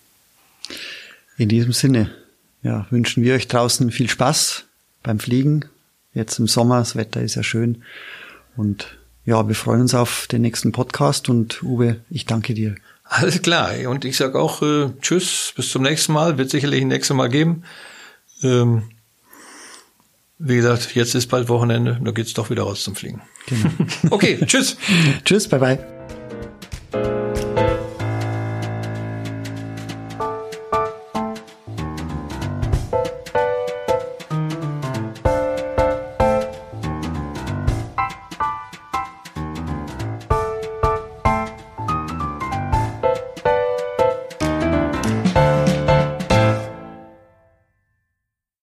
[1.36, 2.10] In diesem Sinne,
[2.62, 4.64] ja, wünschen wir euch draußen viel Spaß
[5.06, 5.64] beim Fliegen.
[6.12, 7.82] Jetzt im Sommer, das Wetter ist ja schön.
[8.56, 12.74] Und ja, wir freuen uns auf den nächsten Podcast und Uwe, ich danke dir.
[13.04, 13.70] Alles klar.
[13.88, 16.38] Und ich sage auch äh, Tschüss, bis zum nächsten Mal.
[16.38, 17.62] Wird sicherlich ein nächstes Mal geben.
[18.42, 18.82] Ähm,
[20.38, 23.22] wie gesagt, jetzt ist bald Wochenende, da geht's doch wieder raus zum Fliegen.
[23.46, 23.70] Genau.
[24.10, 24.76] okay, tschüss.
[25.24, 27.25] tschüss, bye bye.